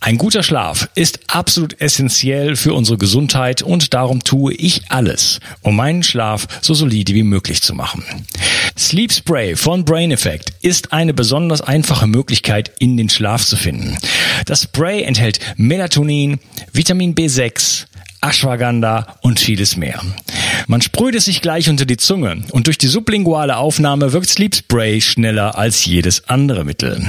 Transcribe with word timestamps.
Ein 0.00 0.18
guter 0.18 0.42
Schlaf 0.42 0.88
ist 0.94 1.20
absolut 1.26 1.80
essentiell 1.80 2.56
für 2.56 2.74
unsere 2.74 2.98
Gesundheit 2.98 3.62
und 3.62 3.92
darum 3.94 4.22
tue 4.22 4.54
ich 4.54 4.82
alles, 4.90 5.40
um 5.62 5.76
meinen 5.76 6.02
Schlaf 6.02 6.46
so 6.60 6.74
solide 6.74 7.14
wie 7.14 7.24
möglich 7.24 7.62
zu 7.62 7.74
machen. 7.74 8.04
Sleep 8.78 9.12
Spray 9.12 9.56
von 9.56 9.84
Brain 9.84 10.12
Effect 10.12 10.52
ist 10.62 10.92
eine 10.92 11.14
besonders 11.14 11.60
einfache 11.60 12.06
Möglichkeit, 12.06 12.72
in 12.78 12.96
den 12.96 13.08
Schlaf 13.08 13.44
zu 13.44 13.56
finden. 13.56 13.96
Das 14.44 14.62
Spray 14.64 15.02
enthält 15.02 15.40
Melatonin, 15.56 16.38
Vitamin 16.72 17.14
B6, 17.14 17.86
Ashwagandha 18.20 19.18
und 19.22 19.40
vieles 19.40 19.76
mehr. 19.76 20.00
Man 20.66 20.82
sprüht 20.82 21.14
es 21.14 21.26
sich 21.26 21.42
gleich 21.42 21.68
unter 21.68 21.84
die 21.84 21.96
Zunge 21.96 22.42
und 22.50 22.66
durch 22.66 22.78
die 22.78 22.88
sublinguale 22.88 23.56
Aufnahme 23.56 24.12
wirkt 24.12 24.28
Sleep 24.28 24.54
Spray 24.54 25.00
schneller 25.00 25.56
als 25.56 25.84
jedes 25.84 26.28
andere 26.28 26.64
Mittel. 26.64 27.06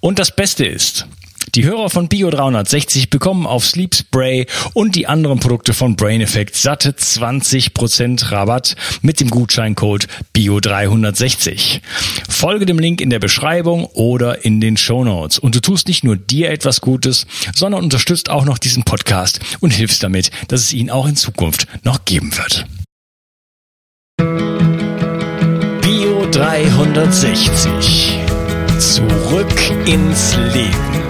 Und 0.00 0.18
das 0.18 0.34
Beste 0.34 0.64
ist, 0.64 1.06
die 1.54 1.64
Hörer 1.64 1.90
von 1.90 2.08
Bio 2.08 2.30
360 2.30 3.10
bekommen 3.10 3.46
auf 3.46 3.64
Sleep 3.64 3.94
Spray 3.94 4.46
und 4.72 4.94
die 4.94 5.06
anderen 5.06 5.40
Produkte 5.40 5.74
von 5.74 5.96
Brain 5.96 6.20
Effect 6.20 6.54
satte 6.54 6.90
20% 6.90 8.30
Rabatt 8.30 8.76
mit 9.02 9.20
dem 9.20 9.30
Gutscheincode 9.30 10.06
Bio 10.32 10.60
360. 10.60 11.82
Folge 12.28 12.66
dem 12.66 12.78
Link 12.78 13.00
in 13.00 13.10
der 13.10 13.18
Beschreibung 13.18 13.84
oder 13.86 14.44
in 14.44 14.60
den 14.60 14.76
Show 14.76 15.04
Notes 15.04 15.38
und 15.38 15.54
du 15.54 15.60
tust 15.60 15.88
nicht 15.88 16.04
nur 16.04 16.16
dir 16.16 16.50
etwas 16.50 16.80
Gutes, 16.80 17.26
sondern 17.54 17.82
unterstützt 17.82 18.30
auch 18.30 18.44
noch 18.44 18.58
diesen 18.58 18.84
Podcast 18.84 19.40
und 19.60 19.72
hilfst 19.72 20.02
damit, 20.02 20.30
dass 20.48 20.60
es 20.60 20.72
ihn 20.72 20.90
auch 20.90 21.06
in 21.06 21.16
Zukunft 21.16 21.66
noch 21.82 22.04
geben 22.04 22.32
wird. 22.36 22.66
Bio 25.82 26.26
360. 26.30 28.18
Zurück 28.78 29.72
ins 29.86 30.36
Leben. 30.54 31.09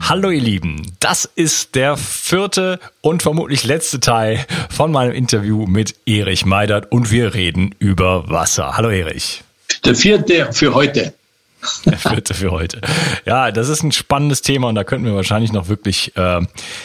Hallo 0.00 0.30
ihr 0.30 0.40
Lieben, 0.40 0.92
das 0.98 1.24
ist 1.24 1.74
der 1.74 1.96
vierte 1.96 2.80
und 3.00 3.22
vermutlich 3.22 3.64
letzte 3.64 4.00
Teil 4.00 4.44
von 4.68 4.90
meinem 4.90 5.12
Interview 5.12 5.66
mit 5.66 5.94
Erich 6.06 6.44
Meidert 6.44 6.90
und 6.90 7.10
wir 7.10 7.34
reden 7.34 7.74
über 7.78 8.28
Wasser. 8.28 8.76
Hallo 8.76 8.90
Erich. 8.90 9.44
Der 9.84 9.94
vierte 9.94 10.52
für 10.52 10.74
heute. 10.74 11.14
Der 11.84 11.98
vierte 11.98 12.34
für 12.34 12.50
heute. 12.50 12.80
Ja, 13.26 13.52
das 13.52 13.68
ist 13.68 13.82
ein 13.82 13.92
spannendes 13.92 14.42
Thema 14.42 14.68
und 14.68 14.74
da 14.74 14.84
könnten 14.84 15.06
wir 15.06 15.14
wahrscheinlich 15.14 15.52
noch 15.52 15.68
wirklich 15.68 16.16
äh, 16.16 16.40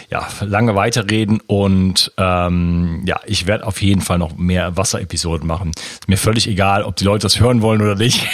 ja, 0.09 0.27
lange 0.41 0.75
weiterreden. 0.75 1.41
Und 1.47 2.11
ähm, 2.17 3.03
ja, 3.05 3.19
ich 3.25 3.47
werde 3.47 3.65
auf 3.65 3.81
jeden 3.81 4.01
Fall 4.01 4.17
noch 4.17 4.35
mehr 4.35 4.75
Wasserepisoden 4.75 5.47
machen. 5.47 5.71
Ist 5.93 6.09
mir 6.09 6.17
völlig 6.17 6.47
egal, 6.47 6.83
ob 6.83 6.95
die 6.97 7.05
Leute 7.05 7.23
das 7.23 7.39
hören 7.39 7.61
wollen 7.61 7.81
oder 7.81 7.95
nicht. 7.95 8.27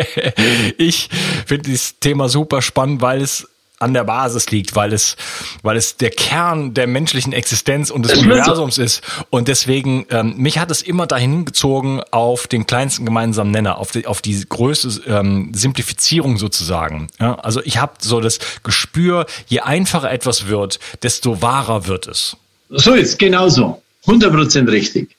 ich 0.78 1.08
finde 1.46 1.62
dieses 1.62 2.00
Thema 2.00 2.28
super 2.28 2.60
spannend, 2.60 3.00
weil 3.00 3.22
es 3.22 3.48
an 3.78 3.94
der 3.94 4.04
Basis 4.04 4.50
liegt, 4.50 4.74
weil 4.74 4.92
es, 4.92 5.16
weil 5.62 5.76
es 5.76 5.96
der 5.96 6.10
Kern 6.10 6.74
der 6.74 6.86
menschlichen 6.86 7.32
Existenz 7.32 7.90
und 7.90 8.04
des 8.04 8.18
Universums 8.18 8.78
ist. 8.78 9.02
Und 9.30 9.48
deswegen, 9.48 10.06
ähm, 10.10 10.34
mich 10.36 10.58
hat 10.58 10.70
es 10.70 10.82
immer 10.82 11.06
dahin 11.06 11.44
gezogen 11.44 12.00
auf 12.10 12.46
den 12.46 12.66
kleinsten 12.66 13.04
gemeinsamen 13.04 13.50
Nenner, 13.50 13.78
auf 13.78 13.92
die, 13.92 14.06
auf 14.06 14.22
die 14.22 14.44
größte 14.48 15.02
ähm, 15.06 15.52
Simplifizierung 15.54 16.38
sozusagen. 16.38 17.08
Ja, 17.20 17.36
also 17.36 17.62
ich 17.64 17.78
habe 17.78 17.94
so 18.00 18.20
das 18.20 18.38
Gespür, 18.62 19.26
je 19.46 19.60
einfacher 19.60 20.10
etwas 20.10 20.48
wird, 20.48 20.78
desto 21.02 21.42
wahrer 21.42 21.86
wird 21.86 22.06
es. 22.06 22.36
So 22.70 22.94
ist 22.94 23.18
genauso. 23.18 23.82
100% 24.06 24.70
richtig. 24.70 25.17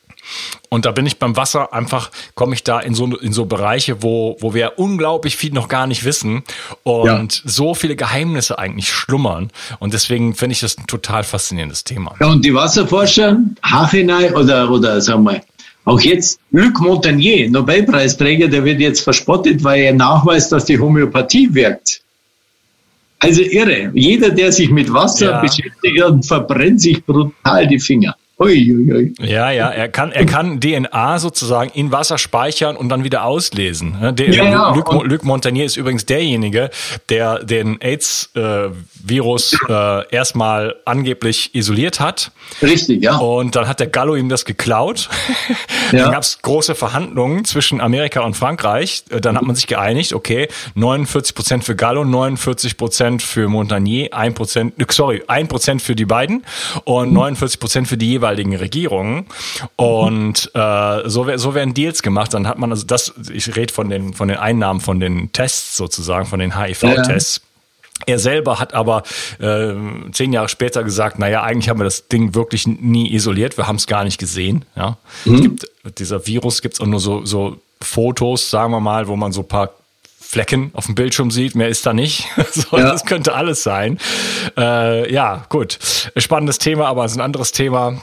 Und 0.69 0.85
da 0.85 0.91
bin 0.91 1.05
ich 1.05 1.17
beim 1.17 1.35
Wasser 1.35 1.73
einfach, 1.73 2.11
komme 2.35 2.53
ich 2.53 2.63
da 2.63 2.79
in 2.79 2.93
so, 2.93 3.05
in 3.05 3.33
so 3.33 3.45
Bereiche, 3.45 4.03
wo, 4.03 4.37
wo 4.39 4.53
wir 4.53 4.73
unglaublich 4.77 5.35
viel 5.35 5.51
noch 5.51 5.67
gar 5.67 5.87
nicht 5.87 6.05
wissen 6.05 6.43
und 6.83 7.05
ja. 7.05 7.41
so 7.45 7.73
viele 7.73 7.95
Geheimnisse 7.95 8.59
eigentlich 8.59 8.91
schlummern. 8.91 9.51
Und 9.79 9.93
deswegen 9.93 10.35
finde 10.35 10.53
ich 10.53 10.59
das 10.59 10.77
ein 10.77 10.87
total 10.87 11.23
faszinierendes 11.23 11.83
Thema. 11.83 12.15
Ja, 12.19 12.27
und 12.27 12.45
die 12.45 12.53
Wasserforscher, 12.53 13.37
Hachenay 13.63 14.33
oder, 14.33 14.69
oder 14.69 15.01
sagen 15.01 15.23
wir, 15.23 15.41
auch 15.85 16.01
jetzt 16.01 16.39
Luc 16.51 16.79
Montagnier, 16.79 17.49
Nobelpreisträger, 17.49 18.47
der 18.47 18.63
wird 18.63 18.79
jetzt 18.79 19.01
verspottet, 19.01 19.63
weil 19.63 19.81
er 19.81 19.93
nachweist, 19.93 20.51
dass 20.51 20.65
die 20.65 20.77
Homöopathie 20.77 21.51
wirkt. 21.51 22.01
Also 23.19 23.41
irre. 23.41 23.91
Jeder, 23.95 24.29
der 24.29 24.51
sich 24.51 24.69
mit 24.69 24.93
Wasser 24.93 25.31
ja. 25.31 25.41
beschäftigt, 25.41 26.25
verbrennt 26.25 26.81
sich 26.81 27.03
brutal 27.03 27.67
die 27.67 27.79
Finger. 27.79 28.15
Uiuiui. 28.39 29.13
Ja, 29.19 29.51
ja, 29.51 29.67
er 29.67 29.89
kann, 29.89 30.13
er 30.13 30.25
kann 30.25 30.61
DNA 30.61 31.19
sozusagen 31.19 31.71
in 31.73 31.91
Wasser 31.91 32.17
speichern 32.17 32.77
und 32.77 32.87
dann 32.87 33.03
wieder 33.03 33.25
auslesen. 33.25 33.97
Der, 34.15 34.29
ja, 34.29 34.45
ja. 34.45 34.73
Luc, 34.73 34.93
Luc, 35.03 35.25
Montagnier 35.25 35.65
ist 35.65 35.75
übrigens 35.75 36.05
derjenige, 36.05 36.69
der 37.09 37.43
den 37.43 37.81
AIDS-Virus 37.81 39.57
äh, 39.67 40.15
erstmal 40.15 40.77
angeblich 40.85 41.53
isoliert 41.53 41.99
hat. 41.99 42.31
Richtig, 42.61 43.03
ja. 43.03 43.17
Und 43.17 43.57
dann 43.57 43.67
hat 43.67 43.81
der 43.81 43.87
Gallo 43.87 44.15
ihm 44.15 44.29
das 44.29 44.45
geklaut. 44.45 45.09
Ja. 45.91 46.03
Dann 46.03 46.11
gab 46.11 46.21
es 46.21 46.39
große 46.43 46.75
Verhandlungen 46.75 47.45
zwischen 47.45 47.81
Amerika 47.81 48.21
und 48.21 48.35
Frankreich. 48.35 49.05
Äh, 49.09 49.21
dann 49.21 49.35
hat 49.35 49.41
man 49.41 49.55
sich 49.55 49.65
geeinigt, 49.65 50.13
okay, 50.13 50.47
49 50.75 51.33
Prozent 51.33 51.63
für 51.63 51.75
Gallo, 51.75 52.05
49 52.05 52.77
Prozent 52.77 53.23
für 53.23 53.47
Montagnier, 53.47 54.13
1 54.13 54.35
Prozent, 54.35 54.73
sorry, 54.91 55.23
1 55.25 55.49
Prozent 55.49 55.81
für 55.81 55.95
die 55.95 56.05
beiden 56.05 56.45
und 56.83 57.11
49 57.11 57.59
Prozent 57.59 57.87
für 57.87 57.97
die 57.97 58.09
jeweiligen 58.09 58.28
jeweiligen 58.29 58.55
Regierungen. 58.55 59.25
Und 59.75 60.51
äh, 60.53 61.09
so, 61.09 61.37
so 61.37 61.55
werden 61.55 61.73
Deals 61.73 62.01
gemacht. 62.01 62.33
Dann 62.33 62.47
hat 62.47 62.59
man 62.59 62.71
also 62.71 62.85
das, 62.85 63.13
ich 63.31 63.55
rede 63.55 63.73
von 63.73 63.89
den, 63.89 64.13
von 64.13 64.27
den 64.27 64.37
Einnahmen 64.37 64.81
von 64.81 64.99
den 64.99 65.31
Tests 65.31 65.75
sozusagen, 65.75 66.25
von 66.25 66.39
den 66.39 66.57
HIV-Tests. 66.57 67.37
Ja. 67.37 67.43
Er 68.05 68.17
selber 68.17 68.59
hat 68.59 68.73
aber 68.73 69.03
äh, 69.39 69.73
zehn 70.13 70.31
Jahre 70.31 70.47
später 70.47 70.83
gesagt, 70.83 71.19
naja, 71.19 71.43
eigentlich 71.43 71.67
haben 71.67 71.79
wir 71.79 71.83
das 71.83 72.07
Ding 72.07 72.33
wirklich 72.33 72.65
nie 72.65 73.13
isoliert, 73.13 73.57
wir 73.57 73.67
haben 73.67 73.75
es 73.75 73.87
gar 73.87 74.05
nicht 74.05 74.17
gesehen. 74.17 74.63
Ja? 74.75 74.97
Mhm. 75.25 75.35
Es 75.35 75.41
gibt, 75.41 75.99
dieser 75.99 76.25
Virus 76.25 76.61
gibt 76.61 76.75
es 76.75 76.81
auch 76.81 76.85
nur 76.85 77.01
so, 77.01 77.25
so 77.25 77.57
Fotos, 77.81 78.49
sagen 78.49 78.71
wir 78.71 78.79
mal, 78.79 79.07
wo 79.09 79.17
man 79.17 79.33
so 79.33 79.41
ein 79.41 79.47
paar 79.47 79.71
Flecken 80.29 80.69
auf 80.75 80.85
dem 80.85 80.93
Bildschirm 80.93 81.31
sieht, 81.31 81.55
mehr 81.55 81.69
ist 81.69 81.87
da 81.87 81.91
nicht. 81.91 82.27
so, 82.51 82.77
ja. 82.77 82.83
Das 82.83 83.03
könnte 83.03 83.33
alles 83.33 83.63
sein. 83.63 83.97
Äh, 84.55 85.11
ja, 85.11 85.43
gut. 85.49 85.79
Spannendes 86.17 86.59
Thema, 86.59 86.85
aber 86.85 87.03
es 87.03 87.13
ist 87.13 87.17
ein 87.17 87.21
anderes 87.21 87.51
Thema. 87.51 87.99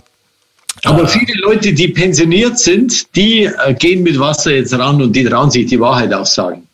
Aber 0.85 1.09
viele 1.09 1.41
Leute, 1.41 1.73
die 1.73 1.89
pensioniert 1.89 2.59
sind, 2.59 3.15
die 3.17 3.45
äh, 3.45 3.75
gehen 3.75 4.03
mit 4.03 4.19
Wasser 4.19 4.55
jetzt 4.55 4.73
ran 4.79 5.01
und 5.01 5.15
die 5.15 5.25
trauen 5.25 5.51
sich 5.51 5.67
die 5.67 5.81
Wahrheit 5.81 6.13
aussagen. 6.13 6.67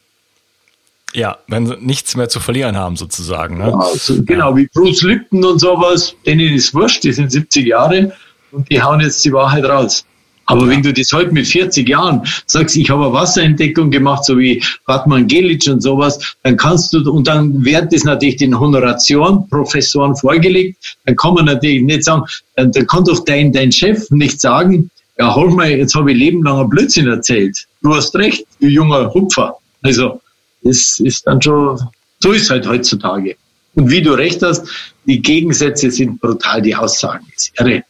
Ja, 1.15 1.39
wenn 1.47 1.67
sie 1.67 1.77
nichts 1.79 2.17
mehr 2.17 2.29
zu 2.29 2.41
verlieren 2.41 2.77
haben, 2.77 2.97
sozusagen. 2.97 3.59
Ne? 3.59 3.69
Ja, 3.69 3.79
also, 3.79 4.23
genau, 4.25 4.57
wie 4.57 4.67
Bruce 4.73 5.03
Lipton 5.03 5.45
und 5.45 5.59
sowas, 5.59 6.15
denen 6.25 6.55
ist 6.55 6.75
wurscht, 6.75 7.05
die 7.05 7.13
sind 7.13 7.31
70 7.31 7.67
Jahre 7.67 8.13
und 8.51 8.71
die 8.71 8.83
hauen 8.83 9.01
jetzt 9.01 9.25
die 9.25 9.33
Wahrheit 9.33 9.65
raus. 9.65 10.05
Aber 10.47 10.69
wenn 10.69 10.83
du 10.83 10.93
das 10.93 11.13
heute 11.13 11.33
mit 11.33 11.47
40 11.47 11.89
Jahren 11.89 12.23
sagst, 12.47 12.77
ich 12.77 12.91
habe 12.91 13.05
eine 13.05 13.13
Wasserentdeckung 13.13 13.91
gemacht, 13.91 14.25
so 14.25 14.39
wie 14.39 14.63
Batman 14.87 15.27
Gelic 15.27 15.67
und 15.69 15.81
sowas, 15.81 16.37
dann 16.43 16.57
kannst 16.57 16.93
du, 16.93 17.11
und 17.11 17.29
dann 17.29 17.65
wird 17.65 17.93
das 17.93 18.05
natürlich 18.05 18.37
den 18.37 18.59
Honoration, 18.59 19.49
Professoren 19.49 20.17
vorgelegt, 20.17 20.97
dann 21.07 21.17
kann 21.17 21.35
man 21.35 21.45
natürlich 21.47 21.83
nicht 21.83 22.05
sagen, 22.05 22.25
dann, 22.57 22.73
dann 22.73 22.87
kann 22.87 23.05
doch 23.05 23.25
dein, 23.25 23.53
dein 23.53 23.71
Chef 23.71 24.11
nicht 24.11 24.41
sagen, 24.41 24.91
ja, 25.19 25.35
hol 25.35 25.51
mal, 25.51 25.71
jetzt 25.71 25.95
habe 25.95 26.13
ich 26.13 26.19
lebenlanger 26.19 26.67
Blödsinn 26.67 27.07
erzählt. 27.07 27.67
Du 27.83 27.95
hast 27.95 28.15
recht, 28.17 28.45
du 28.61 28.67
junger 28.67 29.13
Hupfer. 29.13 29.57
Also, 29.83 30.21
das 30.63 30.99
ist 31.01 31.27
dann 31.27 31.41
schon, 31.41 31.79
so 32.21 32.33
ist 32.33 32.51
halt 32.51 32.67
heutzutage. 32.67 33.37
Und 33.75 33.91
wie 33.91 34.03
du 34.03 34.13
recht 34.13 34.43
hast, 34.43 34.67
die 35.07 35.21
Gegensätze 35.21 35.91
sind 35.91 36.21
brutal, 36.21 36.63
die 36.63 36.75
Aussagen 36.75 37.27
ist 37.35 37.53
irre. 37.59 37.85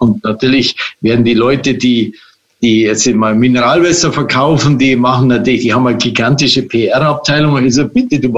Und 0.00 0.24
natürlich 0.24 0.76
werden 1.00 1.24
die 1.24 1.34
Leute, 1.34 1.74
die, 1.74 2.14
die 2.62 2.82
jetzt 2.82 3.06
immer 3.06 3.32
Mineralwässer 3.34 4.12
verkaufen, 4.12 4.78
die 4.78 4.96
machen 4.96 5.28
natürlich, 5.28 5.62
die 5.62 5.72
haben 5.72 5.86
eine 5.86 5.98
gigantische 5.98 6.62
PR-Abteilung. 6.62 7.56
Also 7.56 7.86
bitte, 7.86 8.18
du 8.18 8.32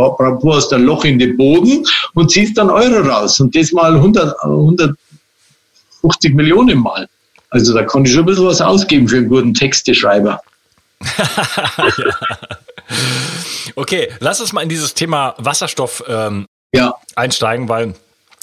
hast 0.53 0.73
ein 0.73 0.83
Loch 0.83 1.05
in 1.05 1.19
den 1.19 1.37
Boden 1.37 1.85
und 2.15 2.31
ziehst 2.31 2.59
dann 2.59 2.69
Euro 2.69 3.09
raus. 3.09 3.41
Und 3.41 3.55
das 3.57 3.73
mal 3.73 3.95
100, 3.95 4.35
150 4.43 6.35
Millionen 6.35 6.79
mal. 6.81 7.09
Also 7.51 7.75
da 7.75 7.83
kann 7.85 8.05
ich 8.05 8.13
schon 8.13 8.21
ein 8.21 8.27
bisschen 8.27 8.47
was 8.47 8.61
ausgeben 8.61 9.09
für 9.09 9.17
einen 9.19 9.29
guten 9.29 9.55
Texteschreiber. 9.55 10.41
Okay, 13.75 14.09
lass 14.21 14.41
uns 14.41 14.53
mal 14.53 14.63
in 14.63 14.69
dieses 14.69 14.95
Thema 14.95 15.35
Wasserstoff 15.39 16.05
ähm, 16.07 16.47
ja. 16.73 16.95
einsteigen, 17.15 17.69
weil 17.69 17.95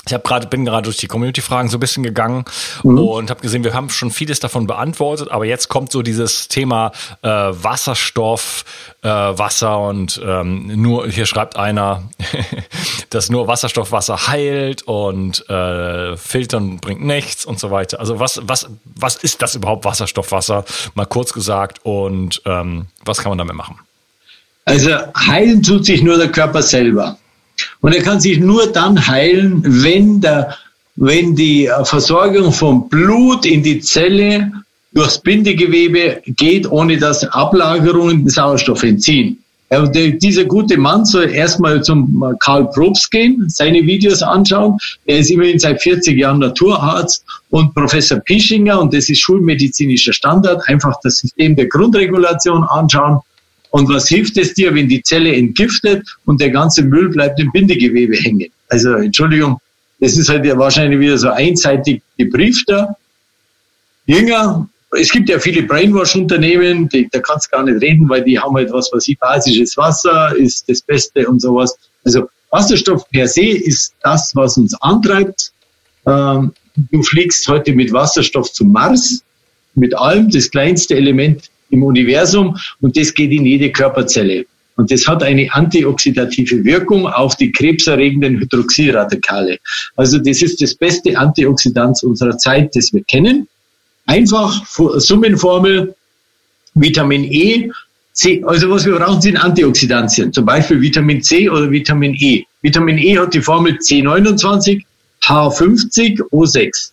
ich 0.06 0.14
habe 0.14 0.24
gerade 0.24 0.48
bin 0.48 0.66
gerade 0.66 0.84
durch 0.84 0.98
die 0.98 1.08
Community-Fragen 1.08 1.70
so 1.70 1.78
ein 1.78 1.80
bisschen 1.80 2.04
gegangen 2.04 2.46
mhm. 2.84 2.98
und 2.98 3.30
habe 3.30 3.42
gesehen, 3.42 3.64
wir 3.64 3.74
haben 3.74 3.90
schon 3.90 4.12
vieles 4.12 4.40
davon 4.40 4.66
beantwortet, 4.66 5.30
aber 5.30 5.46
jetzt 5.46 5.68
kommt 5.68 5.92
so 5.92 6.02
dieses 6.02 6.48
Thema 6.48 6.92
äh, 7.22 7.30
Wasserstoff, 7.30 8.66
äh, 9.02 9.08
Wasser 9.08 9.80
und 9.80 10.20
ähm, 10.24 10.82
nur 10.82 11.08
hier 11.08 11.26
schreibt 11.26 11.58
einer, 11.58 12.04
dass 13.10 13.30
nur 13.30 13.48
Wasserstoff 13.48 13.92
Wasser 13.92 14.28
heilt 14.28 14.84
und 14.84 15.48
äh, 15.50 16.16
filtern 16.18 16.78
bringt 16.78 17.04
nichts 17.04 17.46
und 17.46 17.60
so 17.60 17.70
weiter. 17.72 18.00
Also 18.00 18.20
was 18.20 18.42
was 18.44 18.70
was 18.86 19.16
ist 19.16 19.42
das 19.42 19.56
überhaupt 19.56 19.86
Wasserstoffwasser? 19.86 20.66
Mal 20.96 21.06
kurz 21.06 21.34
gesagt 21.34 21.80
und 21.84 22.42
ähm, 22.46 22.88
was 23.04 23.20
kann 23.20 23.30
man 23.30 23.38
damit 23.38 23.56
machen? 23.56 23.80
Also 24.66 24.92
heilen 25.18 25.64
tut 25.64 25.86
sich 25.86 26.02
nur 26.02 26.18
der 26.18 26.32
Körper 26.32 26.62
selber. 26.62 27.18
Und 27.82 27.96
er 27.96 28.02
kann 28.02 28.20
sich 28.20 28.40
nur 28.40 28.68
dann 28.68 29.08
heilen, 29.08 29.64
wenn, 29.66 30.22
der, 30.22 30.56
wenn 30.96 31.36
die 31.36 31.70
Versorgung 31.84 32.52
von 32.52 32.90
Blut 32.90 33.46
in 33.46 33.64
die 33.64 33.80
Zelle 33.80 34.52
durchs 34.94 35.20
Bindegewebe 35.20 36.22
geht, 36.26 36.70
ohne 36.72 36.98
dass 36.98 37.24
Ablagerungen 37.24 38.28
Sauerstoff 38.28 38.84
entziehen. 38.84 39.38
Ja, 39.72 39.86
dieser 39.86 40.46
gute 40.46 40.78
Mann 40.78 41.06
soll 41.06 41.30
erstmal 41.30 41.84
zum 41.84 42.24
Karl 42.40 42.72
Probst 42.72 43.12
gehen, 43.12 43.46
seine 43.50 43.84
Videos 43.84 44.24
anschauen. 44.24 44.78
Er 45.06 45.20
ist 45.20 45.30
immerhin 45.30 45.60
seit 45.60 45.80
40 45.84 46.18
Jahren 46.18 46.40
Naturarzt 46.40 47.24
und 47.52 47.76
Professor 47.76 48.20
Pischinger, 48.20 48.82
und 48.82 48.96
das 48.96 49.10
ist 49.10 49.20
schulmedizinischer 49.20 50.12
Standard, 50.12 50.68
einfach 50.68 50.96
das 51.04 51.18
System 51.18 51.56
der 51.56 51.68
Grundregulation 51.68 52.64
anschauen 52.64 53.20
und 53.72 53.90
was 53.90 54.08
hilft 54.08 54.38
es 54.38 54.54
dir, 54.54 54.74
wenn 54.74 54.88
die 54.88 55.04
Zelle 55.04 55.36
entgiftet 55.36 56.08
und 56.26 56.42
der 56.42 56.50
ganze 56.50 56.82
Müll 56.84 57.10
bleibt 57.10 57.40
im 57.40 57.52
Bindegewebe 57.52 58.16
hängen? 58.16 58.50
Also, 58.70 58.94
Entschuldigung, 58.94 59.60
das 60.00 60.18
ist 60.18 60.30
halt 60.30 60.46
ja 60.46 60.58
wahrscheinlich 60.58 61.00
wieder 61.00 61.18
so 61.18 61.30
einseitig 61.30 62.02
gebriefter. 62.18 62.96
Jünger, 64.06 64.68
es 64.98 65.12
gibt 65.12 65.30
ja 65.30 65.38
viele 65.38 65.64
Brainwash-Unternehmen, 65.64 66.90
da 67.12 67.20
kannst 67.20 67.48
du 67.48 67.58
gar 67.58 67.64
nicht 67.64 67.82
reden, 67.82 68.10
weil 68.10 68.24
die 68.24 68.40
haben 68.40 68.56
halt 68.56 68.72
was, 68.72 68.90
was 68.92 69.08
ich, 69.08 69.20
basisches 69.20 69.78
Wasser 69.78 70.36
ist 70.36 70.68
das 70.68 70.82
Beste 70.82 71.28
und 71.28 71.42
sowas. 71.42 71.78
Also 72.04 72.28
Wasserstoff 72.50 73.08
per 73.10 73.28
se 73.28 73.46
ist 73.46 73.94
das, 74.02 74.36
was 74.36 74.58
uns 74.58 74.74
antreibt. 74.82 75.52
Ähm, 76.08 76.54
du 76.76 77.04
fliegst 77.04 77.48
heute 77.48 77.74
mit 77.74 77.94
Wasserstoff 77.94 78.52
zum 78.52 78.72
Mars, 78.72 79.22
mit 79.76 79.96
allem, 79.96 80.30
das 80.32 80.50
kleinste 80.50 80.96
Element 80.96 81.49
im 81.70 81.84
Universum 81.84 82.58
und 82.82 82.98
das 82.98 83.14
geht 83.14 83.32
in 83.32 83.46
jede 83.46 83.72
Körperzelle. 83.72 84.46
Und 84.76 84.92
das 84.92 85.06
hat 85.08 85.24
eine 85.24 85.54
antioxidative 85.54 86.64
Wirkung 86.64 87.06
auf 87.06 87.36
die 87.36 87.52
krebserregenden 87.52 88.40
Hydroxyradikale. 88.40 89.58
Also 89.98 90.20
das 90.20 90.42
ist 90.42 90.62
das 90.62 90.74
beste 90.74 91.18
Antioxidant 91.18 92.02
unserer 92.04 92.38
Zeit, 92.38 92.74
das 92.78 92.94
wir 92.94 93.04
kennen. 93.04 93.48
Einfach 94.06 94.66
Summenformel, 94.66 95.94
Vitamin 96.76 97.26
E, 97.26 97.70
C, 98.14 98.42
also 98.46 98.70
was 98.70 98.86
wir 98.86 98.96
brauchen 98.96 99.22
sind 99.22 99.38
Antioxidantien, 99.38 100.32
zum 100.32 100.46
Beispiel 100.46 100.82
Vitamin 100.82 101.22
C 101.22 101.50
oder 101.50 101.70
Vitamin 101.70 102.16
E. 102.16 102.44
Vitamin 102.62 102.98
E 102.98 103.18
hat 103.18 103.34
die 103.34 103.42
Formel 103.42 103.74
C29, 103.74 104.84
H50, 105.24 106.22
O6. 106.32 106.92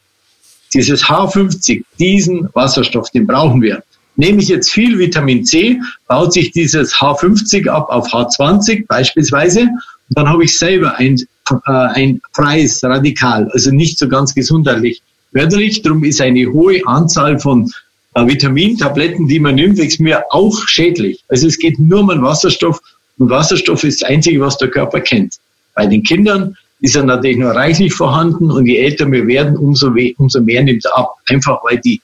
Dieses 0.75 1.05
H50, 1.05 1.85
diesen 1.99 2.49
Wasserstoff, 2.53 3.11
den 3.11 3.27
brauchen 3.27 3.63
wir. 3.63 3.83
Nehme 4.17 4.41
ich 4.41 4.49
jetzt 4.49 4.71
viel 4.71 4.99
Vitamin 4.99 5.45
C, 5.45 5.79
baut 6.09 6.33
sich 6.33 6.51
dieses 6.53 6.95
H50 6.95 7.69
ab 7.69 7.89
auf 7.91 8.09
H20 8.09 8.87
beispielsweise. 8.87 9.63
Und 9.63 10.19
dann 10.19 10.29
habe 10.29 10.45
ich 10.45 10.59
selber 10.59 10.97
ein, 10.97 11.17
äh, 11.51 11.71
ein 11.71 12.21
freies 12.33 12.83
Radikal, 12.83 13.49
also 13.53 13.71
nicht 13.71 13.99
so 13.99 14.09
ganz 14.09 14.35
gesundheitlich 14.35 15.03
förderlich. 15.33 15.83
Darum 15.83 16.05
ist 16.05 16.21
eine 16.21 16.47
hohe 16.47 16.81
Anzahl 16.87 17.39
von 17.39 17.71
äh, 18.15 18.27
Vitamintabletten, 18.27 19.29
die 19.29 19.39
man 19.39 19.57
nimmt, 19.57 19.79
wächst 19.79 20.01
mir 20.01 20.25
auch 20.31 20.67
schädlich. 20.67 21.23
Also 21.29 21.47
es 21.47 21.59
geht 21.59 21.79
nur 21.79 22.01
um 22.01 22.23
Wasserstoff 22.23 22.81
und 23.19 23.31
Wasserstoff 23.31 23.85
ist 23.85 24.03
das 24.03 24.09
Einzige, 24.09 24.41
was 24.41 24.57
der 24.59 24.69
Körper 24.69 25.01
kennt. 25.01 25.35
Bei 25.75 25.87
den 25.87 26.03
Kindern 26.03 26.57
ist 26.81 26.97
er 26.97 27.05
natürlich 27.05 27.39
nur 27.39 27.51
reichlich 27.51 27.93
vorhanden 27.93 28.51
und 28.51 28.67
je 28.67 28.79
älter 28.79 29.11
wir 29.11 29.27
werden, 29.27 29.57
umso, 29.57 29.93
umso 30.19 30.41
mehr 30.41 30.63
nimmt 30.63 30.85
er 30.85 30.99
ab. 30.99 31.15
Einfach 31.29 31.59
weil 31.65 31.79
die 31.81 32.01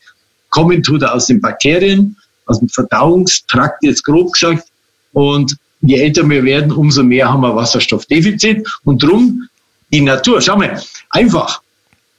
kommen 0.53 0.83
tut 0.83 1.03
er 1.03 1.15
aus 1.15 1.27
den 1.27 1.41
Bakterien, 1.41 2.17
aus 2.47 2.61
dem 2.61 2.69
Verdauungstrakt 2.69 3.83
jetzt 3.83 4.05
grob 4.05 4.33
gesagt. 4.33 4.69
Und 5.13 5.57
je 5.81 5.97
älter 5.97 6.29
wir 6.29 6.45
werden, 6.45 6.71
umso 6.71 7.03
mehr 7.03 7.29
haben 7.29 7.41
wir 7.41 7.57
Wasserstoffdefizit. 7.57 8.69
Und 8.85 9.03
drum 9.03 9.49
die 9.93 10.01
Natur. 10.01 10.41
Schau 10.41 10.57
mal, 10.57 10.81
einfach. 11.11 11.61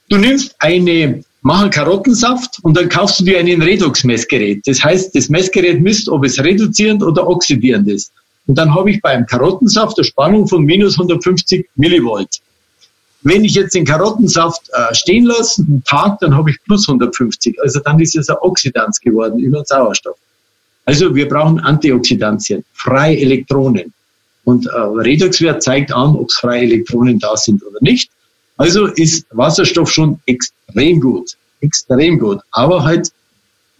Du 0.08 0.18
nimmst 0.18 0.54
eine, 0.58 1.24
mach 1.42 1.62
einen 1.62 1.70
Karottensaft 1.70 2.58
und 2.62 2.76
dann 2.76 2.88
kaufst 2.88 3.20
du 3.20 3.24
dir 3.24 3.38
ein 3.38 3.62
Redox-Messgerät. 3.62 4.62
Das 4.66 4.82
heißt, 4.82 5.14
das 5.14 5.28
Messgerät 5.28 5.80
misst, 5.80 6.08
ob 6.08 6.24
es 6.24 6.38
reduzierend 6.42 7.02
oder 7.02 7.26
oxidierend 7.26 7.88
ist. 7.88 8.12
Und 8.46 8.58
dann 8.58 8.74
habe 8.74 8.90
ich 8.90 9.00
beim 9.00 9.24
Karottensaft 9.26 9.98
eine 9.98 10.04
Spannung 10.04 10.46
von 10.46 10.64
minus 10.64 10.98
150 10.98 11.66
Millivolt. 11.76 12.40
Wenn 13.24 13.42
ich 13.42 13.54
jetzt 13.54 13.74
den 13.74 13.84
Karottensaft 13.86 14.68
äh, 14.72 14.94
stehen 14.94 15.24
lasse, 15.24 15.62
einen 15.62 15.82
Tag, 15.84 16.18
dann 16.20 16.36
habe 16.36 16.50
ich 16.50 16.62
plus 16.64 16.86
150. 16.86 17.60
Also 17.62 17.80
dann 17.80 17.98
ist 17.98 18.14
es 18.14 18.28
ein 18.28 18.36
Oxidanz 18.40 19.00
geworden 19.00 19.38
über 19.38 19.62
den 19.62 19.64
Sauerstoff. 19.64 20.16
Also 20.84 21.14
wir 21.14 21.26
brauchen 21.26 21.58
Antioxidantien, 21.60 22.64
freie 22.74 23.18
Elektronen. 23.18 23.92
Und 24.44 24.66
äh, 24.66 24.70
Redoxwert 24.78 25.62
zeigt 25.62 25.92
an, 25.92 26.16
ob 26.16 26.28
es 26.28 26.36
freie 26.36 26.62
Elektronen 26.62 27.18
da 27.18 27.34
sind 27.36 27.64
oder 27.64 27.78
nicht. 27.80 28.10
Also 28.58 28.86
ist 28.86 29.26
Wasserstoff 29.30 29.90
schon 29.90 30.20
extrem 30.26 31.00
gut, 31.00 31.30
extrem 31.60 32.18
gut, 32.18 32.40
aber 32.50 32.84
halt 32.84 33.10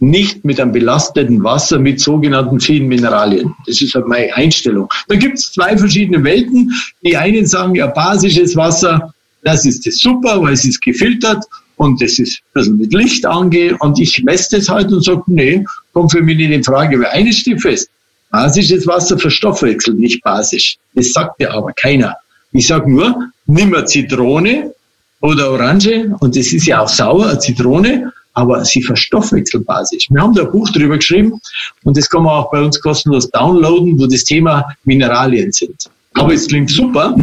nicht 0.00 0.44
mit 0.44 0.58
einem 0.58 0.72
belasteten 0.72 1.44
Wasser 1.44 1.78
mit 1.78 2.00
sogenannten 2.00 2.60
vielen 2.60 2.88
Mineralien. 2.88 3.54
Das 3.66 3.80
ist 3.80 3.94
halt 3.94 4.08
meine 4.08 4.34
Einstellung. 4.34 4.88
Da 5.08 5.16
gibt 5.16 5.38
es 5.38 5.52
zwei 5.52 5.76
verschiedene 5.76 6.24
Welten. 6.24 6.72
Die 7.02 7.16
einen 7.16 7.46
sagen 7.46 7.74
ja 7.74 7.86
basisches 7.86 8.56
Wasser, 8.56 9.13
das 9.44 9.64
ist 9.64 9.86
das 9.86 9.96
super, 9.96 10.42
weil 10.42 10.54
es 10.54 10.64
ist 10.64 10.80
gefiltert 10.82 11.44
und 11.76 12.00
das 12.00 12.18
ist 12.18 12.38
ein 12.38 12.52
bisschen 12.54 12.76
mit 12.78 12.94
Licht 12.94 13.26
angeht 13.26 13.74
und 13.80 13.98
ich 14.00 14.22
messe 14.24 14.56
das 14.56 14.68
halt 14.68 14.90
und 14.92 15.04
sage, 15.04 15.22
nee, 15.26 15.64
kommt 15.92 16.12
für 16.12 16.22
mich 16.22 16.36
nicht 16.36 16.50
in 16.50 16.64
Frage, 16.64 16.98
weil 16.98 17.06
eines 17.06 17.38
steht 17.38 17.60
fest, 17.60 17.88
basisches 18.30 18.86
Wasser 18.86 19.18
verstoffwechselt 19.18 19.98
nicht 19.98 20.22
basisch. 20.22 20.76
Das 20.94 21.12
sagt 21.12 21.40
ja 21.40 21.50
aber 21.52 21.72
keiner. 21.72 22.16
Ich 22.52 22.66
sage 22.66 22.90
nur, 22.90 23.30
nimm 23.46 23.74
eine 23.74 23.84
Zitrone 23.84 24.72
oder 25.20 25.50
Orange 25.50 26.14
und 26.20 26.36
das 26.36 26.52
ist 26.52 26.66
ja 26.66 26.80
auch 26.80 26.88
sauer, 26.88 27.28
eine 27.28 27.38
Zitrone, 27.38 28.12
aber 28.32 28.64
sie 28.64 28.82
verstoffwechselt 28.82 29.66
basisch. 29.66 30.08
Wir 30.10 30.20
haben 30.20 30.34
da 30.34 30.42
ein 30.42 30.50
Buch 30.50 30.70
drüber 30.70 30.96
geschrieben 30.96 31.40
und 31.84 31.96
das 31.96 32.08
kann 32.08 32.22
man 32.22 32.32
auch 32.32 32.50
bei 32.50 32.60
uns 32.62 32.80
kostenlos 32.80 33.30
downloaden, 33.30 33.98
wo 33.98 34.06
das 34.06 34.24
Thema 34.24 34.64
Mineralien 34.84 35.52
sind. 35.52 35.88
Aber 36.14 36.32
es 36.32 36.46
klingt 36.46 36.70
super 36.70 37.16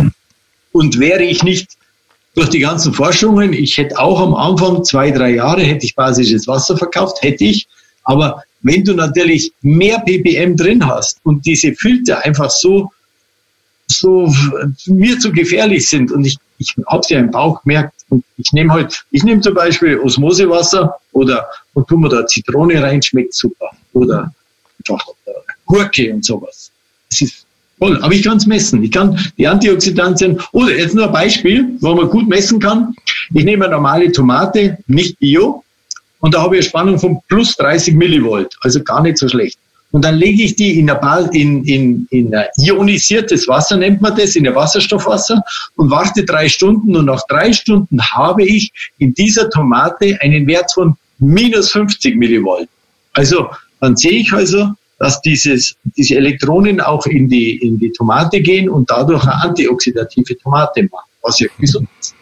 und 0.72 1.00
wäre 1.00 1.24
ich 1.24 1.44
nicht 1.44 1.70
durch 2.36 2.50
die 2.50 2.60
ganzen 2.60 2.94
Forschungen, 2.94 3.54
ich 3.54 3.78
hätte 3.78 4.00
auch 4.00 4.20
am 4.20 4.34
Anfang 4.34 4.84
zwei, 4.84 5.12
drei 5.12 5.36
Jahre 5.36 5.62
hätte 5.62 5.86
ich 5.86 5.96
basisches 5.96 6.48
Wasser 6.48 6.78
verkauft, 6.78 7.22
hätte 7.22 7.44
ich. 7.44 7.68
Aber 8.04 8.44
wenn 8.62 8.84
du 8.84 8.94
natürlich 8.94 9.52
mehr 9.62 10.00
ppm 10.00 10.56
drin 10.56 10.86
hast 10.86 11.20
und 11.24 11.46
diese 11.46 11.74
Filter 11.74 12.24
einfach 12.24 12.50
so, 12.50 12.92
so 13.88 14.34
mir 14.86 15.20
zu 15.20 15.32
gefährlich 15.32 15.90
sind 15.90 16.12
und 16.12 16.26
ich, 16.26 16.38
ich 16.58 16.74
habe 16.88 17.00
es 17.00 17.10
ja 17.10 17.20
im 17.20 17.32
Bauch 17.32 17.62
gemerkt, 17.64 17.94
Und 18.10 18.24
ich 18.38 18.54
nehme 18.54 18.74
halt, 18.74 19.04
ich 19.12 19.24
nehme 19.24 19.42
zum 19.42 19.54
Beispiel 19.54 20.00
Osmosewasser 20.00 20.96
oder 21.12 21.48
und 21.74 21.88
tun 21.88 22.02
wir 22.02 22.10
da 22.10 22.26
Zitrone 22.26 22.82
rein, 22.82 23.02
schmeckt 23.02 23.34
super. 23.34 23.72
Oder 23.94 24.34
einfach 24.80 25.06
äh, 25.26 25.32
Gurke 25.66 26.14
und 26.14 26.24
sowas. 26.24 26.72
Das 27.10 27.22
ist 27.22 27.46
toll. 27.82 28.00
Aber 28.02 28.14
ich 28.14 28.24
kann 28.24 28.38
es 28.38 28.46
messen. 28.46 28.84
Ich 28.84 28.92
kann 28.92 29.20
die 29.38 29.48
Antioxidantien, 29.48 30.40
oder 30.54 30.78
jetzt 30.78 30.96
nur 30.96 31.08
ein 31.08 31.12
Beispiel, 31.12 31.76
wo 31.82 31.96
man 31.96 32.10
gut 32.10 32.28
messen 32.28 32.60
kann. 32.60 32.96
Ich 33.34 33.44
nehme 33.44 33.66
eine 33.66 33.76
normale 33.76 34.12
Tomate, 34.12 34.78
nicht 34.88 35.20
Bio, 35.20 35.64
und 36.20 36.36
da 36.36 36.42
habe 36.42 36.56
ich 36.56 36.62
eine 36.62 36.70
Spannung 36.70 37.00
von 37.00 37.20
plus 37.28 37.56
30 37.56 37.96
Millivolt, 37.96 38.56
also 38.62 38.82
gar 38.84 39.02
nicht 39.02 39.18
so 39.18 39.28
schlecht. 39.28 39.58
Und 39.92 40.06
dann 40.06 40.16
lege 40.16 40.44
ich 40.44 40.56
die 40.56 40.80
in, 40.80 40.88
in, 41.34 41.66
in, 41.66 42.08
in 42.12 42.34
ionisiertes 42.58 43.48
Wasser, 43.48 43.76
nennt 43.76 44.02
man 44.02 44.16
das, 44.16 44.36
in 44.36 44.48
ein 44.48 44.56
Wasserstoffwasser 44.56 45.44
und 45.76 45.90
warte 45.90 46.24
drei 46.24 46.48
Stunden 46.48 46.96
und 46.96 47.06
nach 47.06 47.24
drei 47.28 47.52
Stunden 47.52 48.02
habe 48.02 48.44
ich 48.44 48.72
in 49.00 49.14
dieser 49.14 49.50
Tomate 49.50 50.18
einen 50.22 50.48
Wert 50.48 50.72
von 50.74 50.96
minus 51.20 51.72
50 51.72 52.16
Millivolt. 52.16 52.70
Also 53.14 53.50
dann 53.82 53.98
sehe 53.98 54.20
ich 54.20 54.32
also, 54.32 54.70
dass 55.02 55.20
dieses, 55.22 55.76
diese 55.98 56.16
Elektronen 56.16 56.80
auch 56.80 57.08
in 57.08 57.28
die, 57.28 57.58
in 57.58 57.80
die 57.80 57.92
Tomate 57.92 58.40
gehen 58.40 58.70
und 58.70 58.88
dadurch 58.88 59.24
eine 59.24 59.34
antioxidative 59.42 60.38
Tomate 60.38 60.84
machen, 60.84 61.10
was 61.24 61.40
ja 61.40 61.48
gesund 61.60 61.90
ist. 62.00 62.14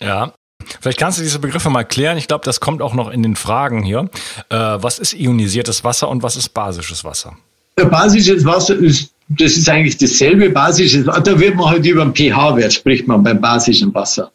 Ja, 0.00 0.32
Vielleicht 0.80 0.98
kannst 0.98 1.18
du 1.18 1.22
diese 1.22 1.38
Begriffe 1.38 1.68
mal 1.68 1.84
klären. 1.84 2.16
Ich 2.16 2.26
glaube, 2.26 2.42
das 2.46 2.58
kommt 2.58 2.80
auch 2.80 2.94
noch 2.94 3.10
in 3.10 3.22
den 3.22 3.36
Fragen 3.36 3.82
hier. 3.82 4.08
Äh, 4.48 4.56
was 4.56 4.98
ist 4.98 5.12
ionisiertes 5.12 5.84
Wasser 5.84 6.08
und 6.08 6.22
was 6.22 6.36
ist 6.36 6.48
basisches 6.54 7.04
Wasser? 7.04 7.36
Ja, 7.78 7.84
basisches 7.84 8.46
Wasser 8.46 8.74
ist, 8.74 9.12
das 9.28 9.58
ist 9.58 9.68
eigentlich 9.68 9.98
dasselbe 9.98 10.48
basisches 10.48 11.06
Wasser. 11.06 11.20
Da 11.20 11.38
wird 11.38 11.56
man 11.56 11.68
halt 11.68 11.84
über 11.84 12.06
den 12.06 12.14
pH-Wert 12.14 12.72
spricht 12.72 13.06
man 13.06 13.22
beim 13.22 13.38
basischen 13.38 13.92
Wasser. 13.92 14.32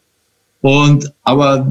Und, 0.60 1.10
aber 1.24 1.66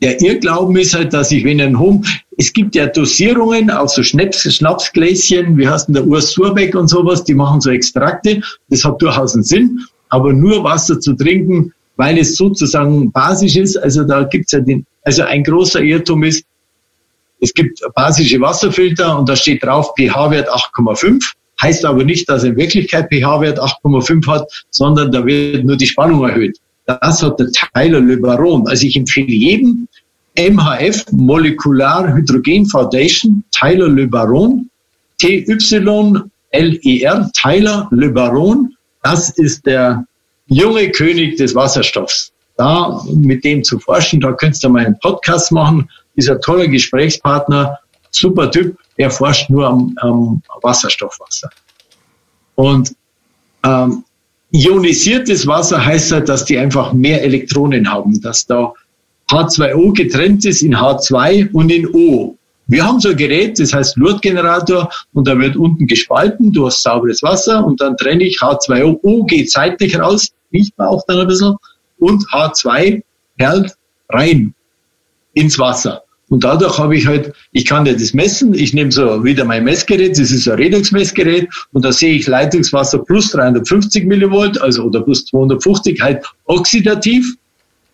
der 0.00 0.18
Irrglauben 0.22 0.76
ist 0.76 0.94
halt, 0.94 1.12
dass 1.12 1.30
ich, 1.30 1.44
wenn 1.44 1.60
ein 1.60 1.78
Home, 1.78 2.00
es 2.40 2.52
gibt 2.52 2.76
ja 2.76 2.86
Dosierungen, 2.86 3.68
auch 3.68 3.88
so 3.88 4.04
Schnaps, 4.04 4.42
Schnapsgläschen, 4.42 5.58
wie 5.58 5.68
heißt 5.68 5.88
denn 5.88 5.94
der 5.94 6.06
Urs 6.06 6.30
Surbeck 6.30 6.76
und 6.76 6.86
sowas, 6.86 7.24
die 7.24 7.34
machen 7.34 7.60
so 7.60 7.70
Extrakte. 7.70 8.40
Das 8.68 8.84
hat 8.84 9.02
durchaus 9.02 9.34
einen 9.34 9.42
Sinn. 9.42 9.80
Aber 10.08 10.32
nur 10.32 10.62
Wasser 10.62 11.00
zu 11.00 11.14
trinken, 11.14 11.74
weil 11.96 12.16
es 12.16 12.36
sozusagen 12.36 13.10
basisch 13.10 13.56
ist. 13.56 13.76
Also 13.76 14.04
da 14.04 14.22
gibt's 14.22 14.52
ja 14.52 14.60
den, 14.60 14.86
also 15.02 15.24
ein 15.24 15.42
großer 15.42 15.82
Irrtum 15.82 16.22
ist, 16.22 16.44
es 17.40 17.52
gibt 17.52 17.80
basische 17.96 18.40
Wasserfilter 18.40 19.18
und 19.18 19.28
da 19.28 19.34
steht 19.34 19.64
drauf 19.64 19.92
pH-Wert 19.98 20.48
8,5. 20.48 21.20
Heißt 21.60 21.84
aber 21.84 22.04
nicht, 22.04 22.28
dass 22.28 22.44
in 22.44 22.56
Wirklichkeit 22.56 23.08
pH-Wert 23.10 23.60
8,5 23.60 24.26
hat, 24.28 24.48
sondern 24.70 25.10
da 25.10 25.26
wird 25.26 25.64
nur 25.64 25.76
die 25.76 25.86
Spannung 25.86 26.22
erhöht. 26.28 26.56
Das 26.86 27.20
hat 27.20 27.40
der 27.40 27.48
Tyler 27.50 28.00
Le 28.00 28.16
Baron. 28.16 28.66
Also 28.68 28.86
ich 28.86 28.96
empfehle 28.96 29.26
jedem 29.26 29.88
MHF, 30.38 31.04
Molekular 31.10 32.14
Hydrogen 32.14 32.64
Foundation, 32.66 33.42
Tyler 33.50 33.88
Le 33.88 34.06
Baron, 34.06 34.70
T-Y-L-E-R, 35.18 36.20
Tyler 37.32 37.88
Le 37.90 38.08
Baron. 38.10 38.74
Das 39.02 39.30
ist 39.30 39.66
der 39.66 40.04
junge 40.46 40.90
König 40.92 41.36
des 41.36 41.54
Wasserstoffs. 41.56 42.32
Da 42.56 43.02
mit 43.14 43.44
dem 43.44 43.64
zu 43.64 43.78
forschen, 43.80 44.20
da 44.20 44.32
könntest 44.32 44.62
du 44.64 44.68
mal 44.68 44.86
einen 44.86 44.98
Podcast 45.00 45.50
machen. 45.52 45.88
Dieser 46.16 46.40
tolle 46.40 46.68
Gesprächspartner, 46.68 47.78
super 48.10 48.50
Typ, 48.50 48.76
er 48.96 49.10
forscht 49.10 49.50
nur 49.50 49.66
am, 49.66 49.94
am 50.00 50.42
Wasserstoffwasser. 50.62 51.50
Und 52.54 52.94
ähm, 53.64 54.04
ionisiertes 54.52 55.46
Wasser 55.46 55.84
heißt 55.84 56.12
halt, 56.12 56.28
dass 56.28 56.44
die 56.44 56.58
einfach 56.58 56.92
mehr 56.92 57.22
Elektronen 57.22 57.90
haben, 57.90 58.20
dass 58.20 58.46
da 58.46 58.72
H2O 59.30 59.94
getrennt 59.94 60.44
ist 60.44 60.62
in 60.62 60.76
H2 60.76 61.52
und 61.52 61.70
in 61.70 61.86
O. 61.94 62.36
Wir 62.66 62.84
haben 62.84 63.00
so 63.00 63.10
ein 63.10 63.16
Gerät, 63.16 63.58
das 63.58 63.72
heißt 63.72 63.96
Lurtgenerator 63.96 64.90
und 65.14 65.26
da 65.26 65.38
wird 65.38 65.56
unten 65.56 65.86
gespalten, 65.86 66.52
du 66.52 66.66
hast 66.66 66.82
sauberes 66.82 67.22
Wasser 67.22 67.64
und 67.64 67.80
dann 67.80 67.96
trenne 67.96 68.24
ich 68.24 68.38
H2O, 68.38 68.98
O 69.02 69.24
geht 69.24 69.50
seitlich 69.50 69.98
raus, 69.98 70.28
riecht 70.52 70.76
man 70.76 70.88
auch 70.88 71.02
dann 71.06 71.20
ein 71.20 71.26
bisschen 71.26 71.56
und 71.98 72.26
H2 72.28 73.02
perlt 73.36 73.74
rein 74.10 74.54
ins 75.32 75.58
Wasser. 75.58 76.02
Und 76.30 76.44
dadurch 76.44 76.78
habe 76.78 76.94
ich 76.94 77.06
halt, 77.06 77.32
ich 77.52 77.64
kann 77.64 77.86
ja 77.86 77.94
das 77.94 78.12
messen, 78.12 78.52
ich 78.52 78.74
nehme 78.74 78.92
so 78.92 79.24
wieder 79.24 79.44
mein 79.46 79.64
Messgerät, 79.64 80.18
das 80.18 80.30
ist 80.30 80.46
ein 80.46 80.56
Redoxmessgerät 80.56 81.48
und 81.72 81.84
da 81.84 81.92
sehe 81.92 82.14
ich 82.14 82.26
Leitungswasser 82.26 82.98
plus 82.98 83.30
350 83.30 84.04
Millivolt, 84.04 84.60
also 84.60 84.84
oder 84.84 85.00
plus 85.00 85.24
250, 85.26 86.00
halt 86.02 86.24
oxidativ. 86.44 87.34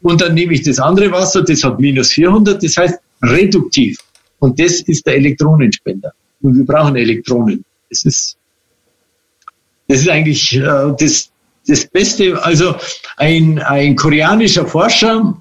Und 0.05 0.21
dann 0.21 0.35
nehme 0.35 0.53
ich 0.53 0.63
das 0.63 0.79
andere 0.79 1.11
Wasser, 1.13 1.43
das 1.43 1.65
hat 1.65 1.81
minus 1.81 2.13
400, 2.13 2.63
das 2.63 2.77
heißt 2.77 2.99
reduktiv. 3.23 3.99
Und 4.39 4.61
das 4.61 4.83
ist 4.83 5.07
der 5.07 5.17
Elektronenspender. 5.17 6.13
Und 6.43 6.59
wir 6.59 6.67
brauchen 6.67 6.95
Elektronen. 6.95 7.65
Das 7.89 8.05
ist, 8.05 8.37
das 9.89 10.01
ist 10.01 10.09
eigentlich 10.11 10.57
äh, 10.57 10.93
das, 10.99 11.31
das 11.67 11.87
Beste. 11.87 12.39
Also 12.45 12.75
ein, 13.17 13.59
ein 13.61 13.97
koreanischer 13.97 14.67
Forscher 14.67 15.39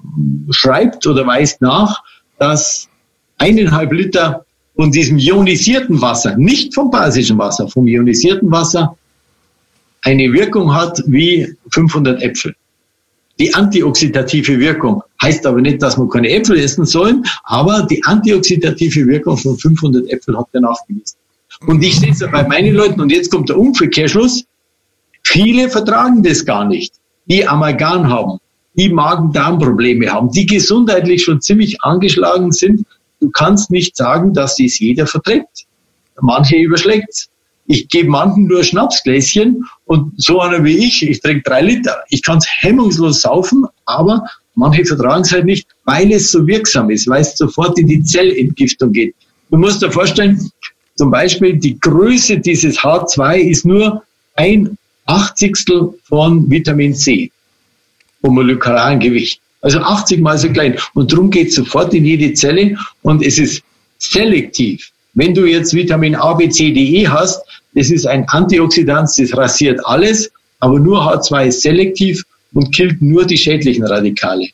schreibt 0.48 1.06
oder 1.06 1.26
weist 1.26 1.60
nach, 1.60 2.02
dass 2.38 2.88
eineinhalb 3.36 3.92
Liter 3.92 4.46
von 4.76 4.90
diesem 4.90 5.18
ionisierten 5.18 6.00
Wasser, 6.00 6.38
nicht 6.38 6.72
vom 6.74 6.90
basischen 6.90 7.36
Wasser, 7.36 7.68
vom 7.68 7.86
ionisierten 7.86 8.50
Wasser, 8.50 8.96
eine 10.00 10.32
Wirkung 10.32 10.74
hat 10.74 11.02
wie 11.06 11.54
500 11.68 12.22
Äpfel 12.22 12.54
die 13.38 13.52
antioxidative 13.54 14.58
Wirkung. 14.58 15.02
Heißt 15.22 15.46
aber 15.46 15.60
nicht, 15.60 15.82
dass 15.82 15.96
man 15.96 16.08
keine 16.08 16.30
Äpfel 16.30 16.58
essen 16.58 16.84
sollen, 16.84 17.24
aber 17.44 17.82
die 17.82 18.02
antioxidative 18.04 19.06
Wirkung 19.06 19.36
von 19.36 19.56
500 19.56 20.08
Äpfeln 20.10 20.38
hat 20.38 20.48
er 20.52 20.60
nachgewiesen. 20.60 21.16
Und 21.66 21.82
ich 21.82 22.02
es 22.06 22.18
bei 22.18 22.46
meinen 22.46 22.74
Leuten, 22.74 23.00
und 23.00 23.10
jetzt 23.10 23.30
kommt 23.30 23.48
der 23.48 23.58
Umkehrschluss, 23.58 24.44
viele 25.22 25.68
vertragen 25.68 26.22
das 26.22 26.44
gar 26.44 26.66
nicht, 26.66 26.94
die 27.26 27.46
Amalgam 27.46 28.08
haben, 28.08 28.38
die 28.74 28.88
Magen-Darm-Probleme 28.88 30.10
haben, 30.10 30.30
die 30.30 30.46
gesundheitlich 30.46 31.24
schon 31.24 31.40
ziemlich 31.40 31.82
angeschlagen 31.82 32.52
sind. 32.52 32.86
Du 33.20 33.30
kannst 33.30 33.70
nicht 33.70 33.96
sagen, 33.96 34.34
dass 34.34 34.56
dies 34.56 34.78
jeder 34.78 35.06
verträgt. 35.06 35.64
Manche 36.20 36.56
überschlägt 36.56 37.28
ich 37.66 37.88
gebe 37.88 38.10
manchen 38.10 38.46
nur 38.46 38.62
Schnapsgläschen 38.62 39.64
und 39.86 40.12
so 40.16 40.40
einer 40.40 40.62
wie 40.64 40.76
ich, 40.76 41.02
ich 41.02 41.20
trinke 41.20 41.42
drei 41.42 41.62
Liter. 41.62 41.96
Ich 42.10 42.22
kann 42.22 42.38
es 42.38 42.46
hemmungslos 42.58 43.22
saufen, 43.22 43.66
aber 43.86 44.24
manche 44.54 44.84
vertragen 44.84 45.22
es 45.22 45.32
halt 45.32 45.46
nicht, 45.46 45.66
weil 45.84 46.12
es 46.12 46.30
so 46.30 46.46
wirksam 46.46 46.90
ist, 46.90 47.08
weil 47.08 47.22
es 47.22 47.36
sofort 47.36 47.78
in 47.78 47.86
die 47.86 48.02
Zellentgiftung 48.02 48.92
geht. 48.92 49.14
Du 49.50 49.56
musst 49.56 49.82
dir 49.82 49.90
vorstellen, 49.90 50.50
zum 50.96 51.10
Beispiel 51.10 51.56
die 51.56 51.78
Größe 51.80 52.38
dieses 52.38 52.78
H2 52.78 53.36
ist 53.38 53.64
nur 53.64 54.02
ein 54.36 54.76
Achtzigstel 55.06 55.94
von 56.04 56.48
Vitamin 56.50 56.94
C 56.94 57.30
vom 58.20 58.34
molekularen 58.34 59.00
Gewicht. 59.00 59.40
Also 59.60 59.80
80 59.80 60.20
mal 60.20 60.38
so 60.38 60.48
klein. 60.50 60.78
Und 60.94 61.12
darum 61.12 61.30
geht 61.30 61.48
es 61.48 61.54
sofort 61.54 61.92
in 61.94 62.04
jede 62.04 62.32
Zelle 62.34 62.76
und 63.02 63.22
es 63.22 63.38
ist 63.38 63.62
selektiv. 63.98 64.90
Wenn 65.14 65.34
du 65.34 65.46
jetzt 65.46 65.74
Vitamin 65.74 66.16
A, 66.16 66.34
B, 66.34 66.48
C, 66.48 66.72
D, 66.72 66.80
E 66.80 67.08
hast, 67.08 67.40
das 67.74 67.90
ist 67.90 68.06
ein 68.06 68.28
Antioxidant, 68.28 69.08
das 69.16 69.36
rasiert 69.36 69.80
alles, 69.84 70.30
aber 70.60 70.78
nur 70.78 71.00
H2 71.02 71.46
ist 71.46 71.62
selektiv 71.62 72.22
und 72.52 72.74
killt 72.74 73.00
nur 73.02 73.24
die 73.24 73.36
schädlichen 73.36 73.84
Radikale. 73.84 74.48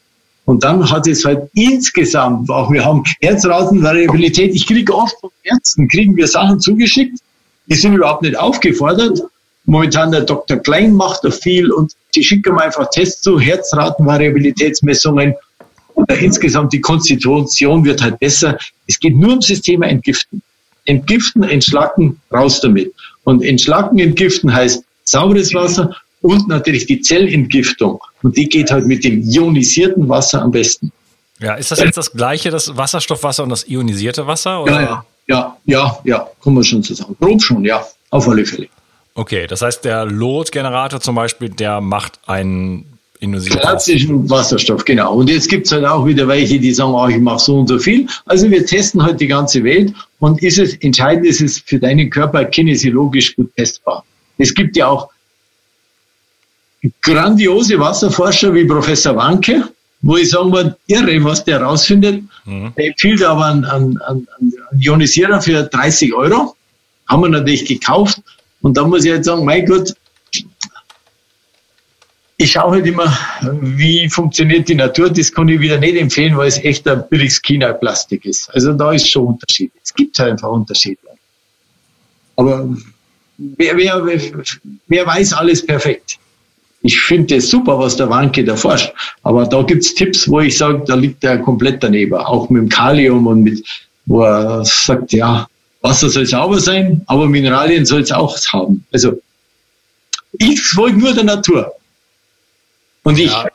Und 0.45 0.65
dann 0.65 0.91
hat 0.91 1.07
es 1.07 1.25
halt 1.25 1.49
insgesamt, 1.55 2.51
auch 2.51 2.71
wir 2.73 2.85
haben 2.85 3.05
Herzratenvariabilität, 3.21 4.55
ich 4.55 4.67
kriege 4.67 4.95
oft 4.95 5.15
von 5.21 5.31
Ärzten, 5.45 5.87
kriegen 5.89 6.17
wir 6.17 6.27
Sachen 6.27 6.59
zugeschickt, 6.61 7.21
die 7.67 7.77
sind 7.77 7.95
überhaupt 7.95 8.23
nicht 8.23 8.37
aufgefordert. 8.37 9.23
Momentan 9.65 10.11
der 10.11 10.23
Dr. 10.23 10.57
Klein 10.57 10.95
macht 10.95 11.23
da 11.23 11.31
viel 11.31 11.71
und 11.71 11.93
die 12.17 12.25
schicken 12.25 12.55
mir 12.55 12.63
einfach 12.63 12.91
Tests 12.91 13.23
zu, 13.23 13.39
Herzratenvariabilitätsmessungen. 13.39 15.35
Oder 15.95 16.19
insgesamt 16.19 16.73
die 16.73 16.81
Konstitution 16.81 17.85
wird 17.85 18.03
halt 18.03 18.19
besser. 18.19 18.59
Es 18.89 18.99
geht 18.99 19.15
nur 19.15 19.31
ums 19.31 19.47
System 19.47 19.83
Entgiften. 19.83 20.43
Entgiften, 20.85 21.43
entschlacken, 21.43 22.21
raus 22.33 22.61
damit. 22.61 22.93
Und 23.25 23.43
entschlacken, 23.43 23.99
entgiften 23.99 24.53
heißt 24.53 24.85
sauberes 25.05 25.55
Wasser 25.55 25.95
und 26.23 26.49
natürlich 26.49 26.87
die 26.87 27.01
Zellentgiftung. 27.01 28.01
Und 28.23 28.37
die 28.37 28.49
geht 28.49 28.71
halt 28.71 28.87
mit 28.87 29.05
dem 29.05 29.23
ionisierten 29.23 30.09
Wasser 30.09 30.43
am 30.43 30.51
besten. 30.51 30.93
Ja, 31.39 31.55
ist 31.55 31.71
das 31.71 31.81
jetzt 31.81 31.97
das 31.97 32.13
gleiche, 32.13 32.51
das 32.51 32.77
Wasserstoffwasser 32.77 33.43
und 33.43 33.51
das 33.51 33.67
ionisierte 33.67 34.27
Wasser? 34.27 34.63
Oder? 34.63 34.83
Ja, 34.83 35.05
ja, 35.27 35.57
ja, 35.65 35.99
ja, 36.05 36.29
kommen 36.41 36.57
wir 36.57 36.65
schon 36.65 36.83
zusammen. 36.83 37.17
Grob 37.21 37.43
schon, 37.43 37.65
ja, 37.65 37.85
auf 38.11 38.29
alle 38.29 38.45
Fälle. 38.45 38.69
Okay, 39.15 39.47
das 39.47 39.63
heißt, 39.63 39.85
der 39.85 40.05
Lot-Generator 40.05 41.01
zum 41.01 41.15
Beispiel, 41.15 41.49
der 41.49 41.81
macht 41.81 42.19
einen 42.27 42.99
Klassischen 43.21 44.29
Wasserstoff, 44.31 44.85
genau. 44.85 45.15
Und 45.15 45.29
jetzt 45.29 45.49
gibt 45.49 45.67
es 45.67 45.73
halt 45.73 45.85
auch 45.85 46.07
wieder 46.07 46.27
welche, 46.27 46.59
die 46.59 46.73
sagen, 46.73 46.95
oh, 46.95 47.07
ich 47.07 47.19
mache 47.19 47.39
so 47.39 47.59
und 47.59 47.69
so 47.69 47.79
viel. 47.79 48.07
Also 48.25 48.51
wir 48.51 48.65
testen 48.65 49.03
halt 49.03 49.21
die 49.21 49.27
ganze 49.27 49.63
Welt 49.63 49.93
und 50.21 50.43
ist 50.43 50.59
es, 50.59 50.75
entscheidend 50.77 51.27
ist 51.27 51.43
es 51.43 51.59
für 51.59 51.79
deinen 51.79 52.09
Körper 52.09 52.45
kinesiologisch 52.47 53.37
gut 53.37 53.55
testbar. 53.57 54.05
Es 54.39 54.55
gibt 54.55 54.77
ja 54.77 54.87
auch 54.89 55.11
grandiose 57.03 57.79
Wasserforscher 57.79 58.55
wie 58.55 58.65
Professor 58.65 59.15
Wanke, 59.15 59.69
wo 60.01 60.17
ich 60.17 60.31
sagen 60.31 60.51
würde, 60.51 60.77
irre, 60.87 61.23
was 61.23 61.45
der 61.45 61.61
rausfindet. 61.61 62.23
Mhm. 62.47 62.73
Der 62.77 62.87
empfiehlt 62.87 63.23
aber 63.23 63.45
einen, 63.47 63.65
einen, 63.67 63.99
einen 63.99 64.55
Ionisierer 64.79 65.43
für 65.43 65.65
30 65.65 66.15
Euro. 66.15 66.57
Haben 67.07 67.23
wir 67.23 67.29
natürlich 67.29 67.67
gekauft. 67.67 68.23
Und 68.63 68.77
da 68.79 68.85
muss 68.85 69.05
ich 69.05 69.11
jetzt 69.11 69.27
sagen, 69.27 69.45
mein 69.45 69.67
Gott, 69.67 69.95
ich 72.41 72.53
schaue 72.53 72.71
halt 72.73 72.87
immer, 72.87 73.15
wie 73.61 74.09
funktioniert 74.09 74.67
die 74.67 74.75
Natur. 74.75 75.11
Das 75.11 75.31
kann 75.31 75.47
ich 75.49 75.61
wieder 75.61 75.77
nicht 75.77 75.97
empfehlen, 75.97 76.39
weil 76.39 76.49
es 76.49 76.57
echt 76.65 76.89
ein 76.89 77.05
billiges 77.11 77.43
China-Plastik 77.43 78.25
ist. 78.25 78.49
Also 78.55 78.73
da 78.73 78.93
ist 78.93 79.11
schon 79.11 79.27
Unterschied. 79.27 79.71
Es 79.85 79.93
gibt 79.93 80.19
halt 80.19 80.33
einfach 80.33 80.49
Unterschiede. 80.49 80.97
Aber 82.37 82.67
wer, 83.37 83.77
wer, 83.77 84.23
wer 84.89 85.07
weiß 85.07 85.35
alles 85.35 85.67
perfekt? 85.67 86.17
Ich 86.81 86.99
finde 86.99 87.37
es 87.37 87.51
super, 87.51 87.79
was 87.79 87.97
der 87.97 88.09
Wanke 88.09 88.43
da 88.43 88.57
forscht. 88.57 88.91
Aber 89.23 89.45
da 89.45 89.63
gibt 89.63 89.85
es 89.85 89.95
Tipps, 89.95 90.27
wo 90.27 90.41
ich 90.41 90.57
sage, 90.57 90.83
da 90.87 90.95
liegt 90.95 91.23
er 91.23 91.37
komplett 91.37 91.83
daneben. 91.83 92.15
Auch 92.15 92.49
mit 92.49 92.63
dem 92.63 92.69
Kalium 92.71 93.27
und 93.27 93.43
mit, 93.43 93.63
wo 94.07 94.23
er 94.23 94.65
sagt, 94.65 95.13
ja, 95.13 95.47
Wasser 95.83 96.09
soll 96.09 96.25
sauber 96.25 96.59
sein, 96.59 97.03
aber 97.07 97.29
Mineralien 97.29 97.85
soll 97.85 98.01
es 98.01 98.13
auch 98.13 98.39
haben. 98.51 98.87
Also, 98.93 99.21
ich 100.39 100.59
folge 100.63 100.99
nur 100.99 101.13
der 101.13 101.25
Natur. 101.25 101.75
Und 103.03 103.19
ich, 103.19 103.31
ja. 103.31 103.49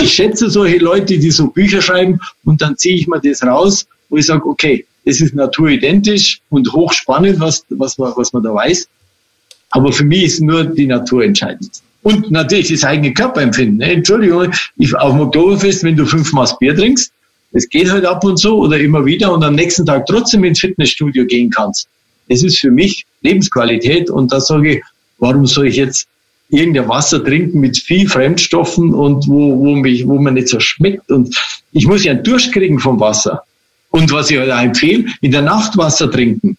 ich 0.00 0.12
schätze 0.12 0.50
solche 0.50 0.78
Leute, 0.78 1.18
die 1.18 1.30
so 1.30 1.48
Bücher 1.48 1.80
schreiben 1.80 2.20
und 2.44 2.60
dann 2.60 2.76
ziehe 2.76 2.96
ich 2.96 3.06
mir 3.06 3.20
das 3.20 3.42
raus, 3.42 3.86
wo 4.08 4.16
ich 4.16 4.26
sage, 4.26 4.44
okay, 4.46 4.86
das 5.04 5.20
ist 5.20 5.34
naturidentisch 5.34 6.40
und 6.50 6.70
hochspannend, 6.72 7.40
was, 7.40 7.64
was, 7.70 7.96
man, 7.98 8.12
was 8.16 8.32
man 8.32 8.42
da 8.42 8.52
weiß. 8.52 8.88
Aber 9.70 9.92
für 9.92 10.04
mich 10.04 10.24
ist 10.24 10.40
nur 10.40 10.64
die 10.64 10.86
Natur 10.86 11.24
entscheidend. 11.24 11.82
Und 12.02 12.30
natürlich 12.30 12.68
das 12.68 12.84
eigene 12.84 13.12
Körperempfinden. 13.12 13.78
Ne? 13.78 13.92
Entschuldigung, 13.92 14.52
ich, 14.76 14.94
auf 14.94 15.12
dem 15.12 15.20
Oktoberfest, 15.20 15.82
wenn 15.82 15.96
du 15.96 16.06
fünf 16.06 16.32
Maß 16.32 16.58
Bier 16.58 16.74
trinkst, 16.74 17.12
das 17.52 17.68
geht 17.68 17.90
halt 17.90 18.04
ab 18.04 18.24
und 18.24 18.38
zu 18.38 18.58
oder 18.58 18.78
immer 18.78 19.04
wieder 19.04 19.32
und 19.32 19.42
am 19.42 19.54
nächsten 19.54 19.86
Tag 19.86 20.06
trotzdem 20.06 20.44
ins 20.44 20.60
Fitnessstudio 20.60 21.24
gehen 21.26 21.50
kannst. 21.50 21.88
Das 22.28 22.42
ist 22.42 22.58
für 22.58 22.70
mich 22.70 23.06
Lebensqualität 23.22 24.10
und 24.10 24.32
da 24.32 24.40
sage 24.40 24.76
ich, 24.76 24.82
warum 25.18 25.46
soll 25.46 25.68
ich 25.68 25.76
jetzt 25.76 26.06
irgendein 26.50 26.88
Wasser 26.88 27.22
trinken 27.22 27.60
mit 27.60 27.78
viel 27.78 28.08
Fremdstoffen 28.08 28.94
und 28.94 29.28
wo, 29.28 29.58
wo, 29.58 29.76
mich, 29.76 30.06
wo 30.06 30.18
man 30.18 30.34
nicht 30.34 30.48
so 30.48 30.60
schmeckt. 30.60 31.10
Und 31.10 31.36
ich 31.72 31.86
muss 31.86 32.04
ja 32.04 32.12
einen 32.12 32.24
Durst 32.24 32.52
kriegen 32.52 32.78
vom 32.78 32.98
Wasser. 33.00 33.42
Und 33.90 34.12
was 34.12 34.30
ich 34.30 34.38
auch 34.38 34.62
empfehle, 34.62 35.04
in 35.20 35.30
der 35.30 35.42
Nacht 35.42 35.76
Wasser 35.76 36.10
trinken. 36.10 36.56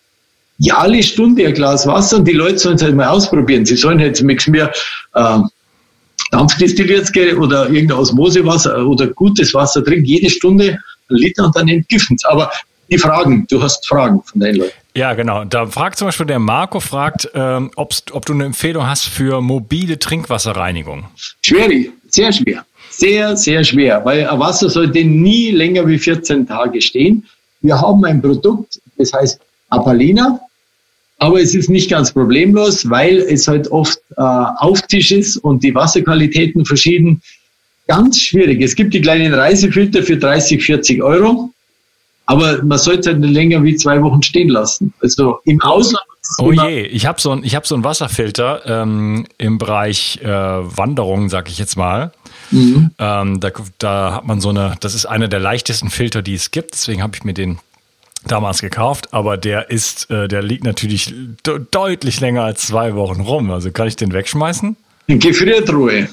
Ja, 0.57 0.77
alle 0.79 1.01
Stunde 1.01 1.47
ein 1.47 1.53
Glas 1.53 1.87
Wasser 1.87 2.17
und 2.17 2.27
die 2.27 2.33
Leute 2.33 2.59
sollen 2.59 2.75
es 2.75 2.83
halt 2.83 2.95
mal 2.95 3.07
ausprobieren. 3.07 3.65
Sie 3.65 3.77
sollen 3.77 3.99
jetzt 3.99 4.21
mit 4.21 4.45
mir 4.47 4.71
äh, 5.13 5.39
Dampfdestilliertes 6.31 7.11
oder 7.37 7.69
irgendein 7.69 7.97
Osmosewasser 7.97 8.85
oder 8.85 9.07
gutes 9.07 9.53
Wasser 9.53 9.83
trinken, 9.83 10.05
jede 10.05 10.29
Stunde 10.29 10.77
ein 11.09 11.15
Liter 11.15 11.45
und 11.45 11.55
dann 11.55 11.67
entgiften. 11.67 12.17
Aber 12.25 12.51
die 12.91 12.97
Fragen, 12.97 13.45
du 13.49 13.61
hast 13.61 13.87
Fragen 13.87 14.21
von 14.23 14.41
den 14.41 14.55
Leuten. 14.55 14.73
Ja, 14.99 15.13
genau. 15.13 15.45
Da 15.45 15.65
fragt 15.65 15.97
zum 15.97 16.09
Beispiel 16.09 16.25
der 16.25 16.39
Marco, 16.39 16.81
fragt, 16.81 17.29
ähm, 17.33 17.71
ob 17.77 18.25
du 18.25 18.33
eine 18.33 18.43
Empfehlung 18.43 18.85
hast 18.85 19.05
für 19.05 19.39
mobile 19.39 19.97
Trinkwasserreinigung. 19.97 21.05
Schwierig, 21.41 21.91
sehr 22.09 22.33
schwer. 22.33 22.65
Sehr, 22.89 23.37
sehr 23.37 23.63
schwer, 23.63 24.03
weil 24.03 24.27
Wasser 24.37 24.69
sollte 24.69 25.05
nie 25.05 25.51
länger 25.51 25.87
wie 25.87 25.97
14 25.97 26.45
Tage 26.45 26.81
stehen. 26.81 27.25
Wir 27.61 27.79
haben 27.79 28.03
ein 28.03 28.21
Produkt, 28.21 28.81
das 28.97 29.13
heißt 29.13 29.39
Apalina, 29.69 30.41
aber 31.19 31.39
es 31.39 31.55
ist 31.55 31.69
nicht 31.69 31.89
ganz 31.89 32.11
problemlos, 32.11 32.89
weil 32.89 33.19
es 33.19 33.47
halt 33.47 33.71
oft 33.71 33.99
äh, 34.17 34.21
Auftisch 34.21 35.13
ist 35.13 35.37
und 35.37 35.63
die 35.63 35.73
Wasserqualitäten 35.73 36.65
verschieden. 36.65 37.21
Ganz 37.87 38.19
schwierig. 38.19 38.61
Es 38.61 38.75
gibt 38.75 38.93
die 38.93 38.99
kleinen 38.99 39.33
Reisefilter 39.33 40.03
für 40.03 40.17
30, 40.17 40.61
40 40.61 41.01
Euro. 41.01 41.53
Aber 42.29 42.63
man 42.63 42.77
sollte 42.77 43.09
halt 43.09 43.21
nicht 43.21 43.33
länger 43.33 43.63
wie 43.63 43.75
zwei 43.75 44.03
Wochen 44.03 44.21
stehen 44.21 44.49
lassen. 44.49 44.93
Also 45.01 45.39
im 45.45 45.59
Ausland. 45.61 46.05
Oh 46.37 46.51
je, 46.51 46.81
ich 46.83 47.07
habe 47.07 47.19
so, 47.19 47.31
ein, 47.31 47.43
ich 47.43 47.55
hab 47.55 47.65
so 47.65 47.73
einen 47.73 47.83
Wasserfilter 47.83 48.61
ähm, 48.67 49.25
im 49.39 49.57
Bereich 49.57 50.19
äh, 50.21 50.27
Wanderung, 50.27 51.29
sag 51.29 51.49
ich 51.49 51.57
jetzt 51.57 51.75
mal. 51.75 52.11
Mhm. 52.51 52.91
Ähm, 52.99 53.39
da, 53.39 53.49
da 53.79 54.13
hat 54.13 54.27
man 54.27 54.41
so 54.41 54.49
eine, 54.49 54.75
das 54.79 54.93
ist 54.93 55.07
einer 55.07 55.27
der 55.27 55.39
leichtesten 55.39 55.89
Filter, 55.89 56.21
die 56.21 56.35
es 56.35 56.51
gibt. 56.51 56.73
Deswegen 56.73 57.01
habe 57.01 57.15
ich 57.15 57.23
mir 57.23 57.33
den 57.33 57.57
damals 58.27 58.61
gekauft, 58.61 59.11
aber 59.11 59.35
der 59.35 59.71
ist, 59.71 60.11
äh, 60.11 60.27
der 60.27 60.43
liegt 60.43 60.65
natürlich 60.65 61.11
deutlich 61.71 62.19
länger 62.19 62.43
als 62.43 62.67
zwei 62.67 62.93
Wochen 62.93 63.21
rum. 63.21 63.49
Also 63.49 63.71
kann 63.71 63.87
ich 63.87 63.95
den 63.95 64.13
wegschmeißen? 64.13 64.77
Gefriertruhe 65.07 66.09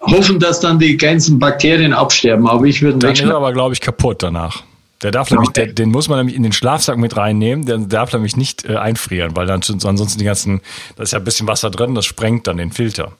hoffen, 0.00 0.38
dass 0.38 0.60
dann 0.60 0.78
die 0.78 0.96
ganzen 0.96 1.38
Bakterien 1.38 1.92
absterben. 1.92 2.46
Aber 2.46 2.64
ich 2.64 2.82
würde 2.82 2.98
Dann 2.98 3.12
ist 3.12 3.20
er 3.20 3.36
aber, 3.36 3.52
glaube 3.52 3.74
ich, 3.74 3.80
kaputt 3.80 4.22
danach. 4.22 4.62
Der 5.02 5.10
darf 5.10 5.30
nämlich, 5.30 5.50
der, 5.50 5.66
den 5.66 5.90
muss 5.90 6.08
man 6.08 6.18
nämlich 6.18 6.36
in 6.36 6.42
den 6.42 6.52
Schlafsack 6.52 6.98
mit 6.98 7.16
reinnehmen. 7.16 7.64
Der 7.64 7.78
darf 7.78 8.12
nämlich 8.12 8.36
nicht 8.36 8.68
äh, 8.68 8.76
einfrieren, 8.76 9.34
weil 9.34 9.46
dann 9.46 9.62
ansonsten 9.62 10.18
die 10.18 10.26
ganzen, 10.26 10.60
da 10.96 11.02
ist 11.02 11.12
ja 11.12 11.18
ein 11.18 11.24
bisschen 11.24 11.48
Wasser 11.48 11.70
drin, 11.70 11.94
das 11.94 12.04
sprengt 12.04 12.46
dann 12.46 12.58
den 12.58 12.70
Filter. 12.70 13.12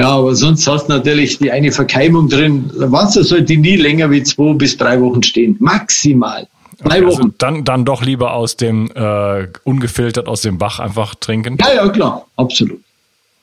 Ja, 0.00 0.10
aber 0.10 0.36
sonst 0.36 0.64
hast 0.68 0.86
du 0.86 0.92
natürlich 0.92 1.38
die 1.38 1.50
eine 1.50 1.72
Verkeimung 1.72 2.28
drin. 2.28 2.70
Wasser 2.72 3.24
sollte 3.24 3.56
nie 3.56 3.74
länger 3.74 4.08
wie 4.12 4.22
zwei 4.22 4.52
bis 4.54 4.76
drei 4.76 5.00
Wochen 5.00 5.24
stehen. 5.24 5.56
Maximal. 5.58 6.46
Drei 6.78 6.98
okay, 6.98 7.06
also 7.06 7.06
Wochen. 7.06 7.22
Also 7.22 7.34
dann, 7.38 7.64
dann 7.64 7.84
doch 7.84 8.02
lieber 8.02 8.34
aus 8.34 8.56
dem, 8.56 8.88
äh, 8.94 9.48
ungefiltert 9.64 10.28
aus 10.28 10.42
dem 10.42 10.58
Bach 10.58 10.78
einfach 10.78 11.16
trinken. 11.16 11.58
Ja, 11.60 11.74
ja, 11.74 11.88
klar. 11.88 12.26
Absolut. 12.36 12.80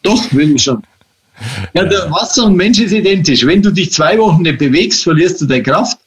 Doch, 0.01 0.31
will 0.31 0.55
ich 0.55 0.63
schon. 0.63 0.81
Ja, 1.73 1.85
der 1.85 2.09
Wasser 2.11 2.45
und 2.45 2.55
Mensch 2.55 2.79
ist 2.79 2.91
identisch. 2.91 3.45
Wenn 3.45 3.61
du 3.61 3.71
dich 3.71 3.91
zwei 3.91 4.17
Wochen 4.17 4.43
nicht 4.43 4.57
bewegst, 4.57 5.03
verlierst 5.03 5.41
du 5.41 5.45
deine 5.45 5.63
Kraft. 5.63 5.97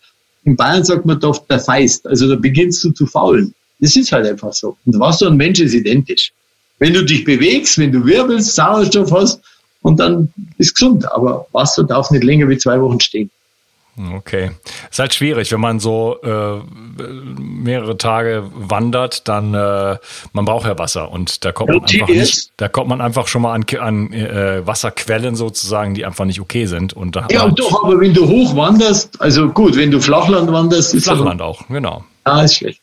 In 0.45 0.57
Bayern 0.57 0.85
sagt 0.85 1.05
man 1.05 1.21
doch 1.21 1.47
der 1.47 1.61
Feist. 1.61 2.07
Also 2.07 2.29
da 2.29 2.37
beginnst 2.37 2.83
du 2.85 2.91
zu 2.91 3.07
faulen. 3.07 3.55
Das 3.81 3.95
ist 3.97 4.11
halt 4.13 4.27
einfach 4.27 4.53
so. 4.53 4.77
Und 4.87 4.99
Wasser 4.99 5.29
und 5.29 5.37
Mensch 5.37 5.61
ist 5.61 5.75
identisch. 5.75 6.33
Wenn 6.79 6.95
du 6.95 7.05
dich 7.05 7.25
bewegst, 7.25 7.79
wenn 7.79 7.93
du 7.93 8.05
wirbelst, 8.05 8.55
Sauerstoff 8.55 9.13
hast, 9.13 9.41
und 9.83 10.01
dann 10.01 10.33
bist 10.57 10.71
du 10.71 10.75
gesund. 10.75 11.13
Aber 11.13 11.47
Wasser 11.53 11.85
darf 11.85 12.11
nicht 12.11 12.25
länger 12.25 12.49
wie 12.49 12.59
zwei 12.59 12.81
Wochen 12.81 13.01
stehen. 13.01 13.31
Okay. 13.99 14.53
Ist 14.91 14.99
halt 14.99 15.15
schwierig, 15.15 15.51
wenn 15.51 15.61
man 15.61 15.81
so 15.81 16.19
äh, 16.23 16.61
mehrere 17.41 17.97
Tage 17.99 18.45
wandert, 18.55 19.27
dann 19.27 19.55
äh, 19.55 19.99
man 20.33 20.45
braucht 20.45 20.67
ja 20.67 20.79
Wasser 20.79 21.11
und 21.11 21.45
da 21.45 21.53
kommt 21.53 21.71
man 21.71 21.83
einfach 21.83 22.09
nicht, 22.09 22.53
da 22.57 22.69
kommt 22.69 22.89
man 22.89 23.01
einfach 23.01 23.27
schon 23.27 23.43
mal 23.43 23.55
an, 23.55 23.65
an 23.81 24.13
äh, 24.13 24.67
Wasserquellen 24.67 25.35
sozusagen, 25.37 25.95
die 25.95 26.05
einfach 26.05 26.25
nicht 26.25 26.41
okay 26.41 26.67
sind. 26.67 26.93
Und 26.93 27.17
da 27.17 27.27
ja, 27.31 27.49
doch, 27.49 27.85
aber 27.85 28.01
wenn 28.01 28.15
du 28.15 28.29
hoch 28.29 28.55
wanderst, 28.55 29.21
also 29.21 29.49
gut, 29.49 29.77
wenn 29.77 29.91
du 29.91 30.01
Flachland 30.01 30.53
wanderst, 30.53 30.95
ist 30.95 31.05
Flachland 31.05 31.43
auch, 31.43 31.67
genau. 31.69 32.05
Ja, 32.27 32.43
ist 32.43 32.57
schlecht. 32.57 32.83